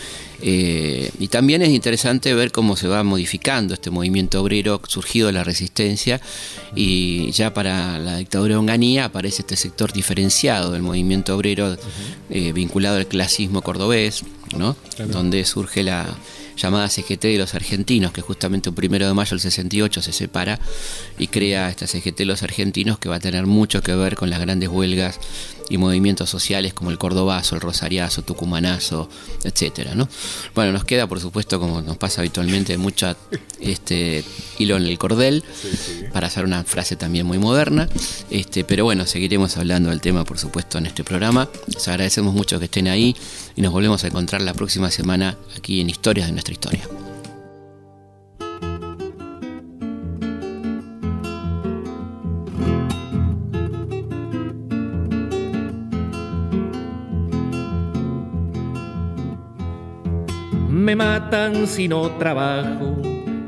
[0.42, 5.34] Eh, y también es interesante ver cómo se va modificando este movimiento obrero surgido de
[5.34, 6.20] la resistencia
[6.76, 11.78] y ya para la dictadura de Onganía aparece este sector diferenciado del movimiento obrero
[12.30, 14.24] eh, vinculado al clasismo cordobés,
[14.58, 14.76] ¿no?
[15.08, 16.08] donde surge la,
[16.58, 20.60] llamada CGT de los Argentinos, que justamente un primero de mayo del 68 se separa
[21.18, 24.30] y crea esta CGT de los Argentinos que va a tener mucho que ver con
[24.30, 25.20] las grandes huelgas
[25.70, 29.10] y movimientos sociales como el Cordobazo, el Rosariazo, Tucumanazo,
[29.44, 30.08] etcétera, ¿no?
[30.54, 33.16] Bueno, nos queda, por supuesto, como nos pasa habitualmente, mucho
[33.60, 34.24] este,
[34.60, 35.44] hilo en el cordel,
[36.12, 37.88] para hacer una frase también muy moderna,
[38.30, 41.50] este, pero bueno, seguiremos hablando del tema, por supuesto, en este programa.
[41.68, 43.16] Les agradecemos mucho que estén ahí
[43.56, 46.34] y nos volvemos a encontrar la próxima semana aquí en Historias de
[60.70, 62.98] Me matan si no trabajo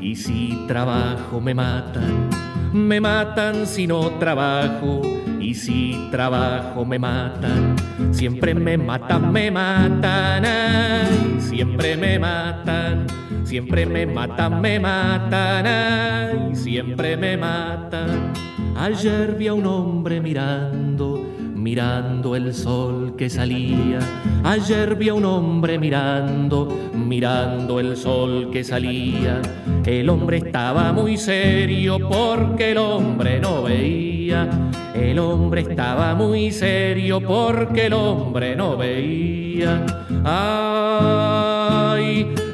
[0.00, 2.30] y si trabajo me matan.
[2.72, 5.02] Me matan si no trabajo
[5.40, 7.76] y si trabajo me matan.
[8.10, 13.06] Siempre me matan, me matan, ay, siempre me matan.
[13.44, 18.32] Siempre me matan, me matan, ay, siempre me matan.
[18.76, 21.35] Ayer vi a un hombre mirando
[21.66, 23.98] mirando el sol que salía.
[24.44, 29.42] Ayer vi a un hombre mirando, mirando el sol que salía.
[29.84, 34.48] El hombre estaba muy serio porque el hombre no veía.
[34.94, 39.84] El hombre estaba muy serio porque el hombre no veía.
[40.24, 41.12] Ay,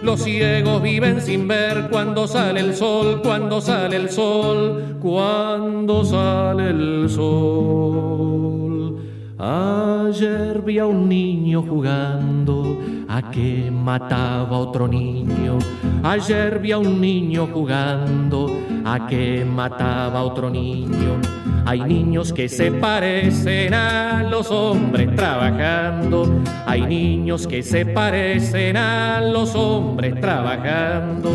[0.03, 6.71] los ciegos viven sin ver cuando sale el sol, cuando sale el sol, cuando sale
[6.71, 8.62] el sol.
[9.45, 12.79] Ayer vi a un niño jugando
[13.09, 15.59] a que mataba a otro niño.
[16.05, 18.47] Ayer vi a un niño jugando
[18.85, 21.21] a que mataba a otro niño.
[21.67, 26.41] Hay niños que se parecen a los hombres trabajando.
[26.65, 31.31] Hay niños que se parecen a los hombres trabajando.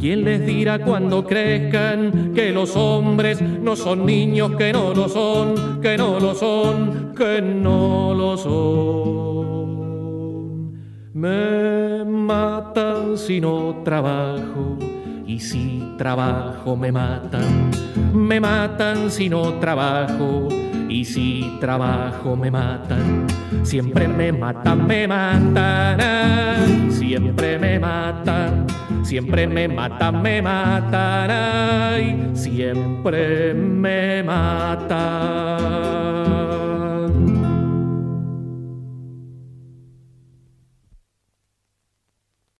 [0.00, 5.78] ¿Quién les dirá cuando crezcan que los hombres no son niños, que no lo son,
[5.82, 9.60] que no lo son, que no lo son?
[11.12, 14.78] Me matan si no trabajo
[15.26, 17.70] y si trabajo me matan.
[18.14, 20.48] Me matan si no trabajo
[20.90, 23.26] y si trabajo me matan.
[23.62, 28.66] Siempre me matan, me matan, siempre me matan
[29.10, 35.00] Siempre me matan, me matan, siempre me matan.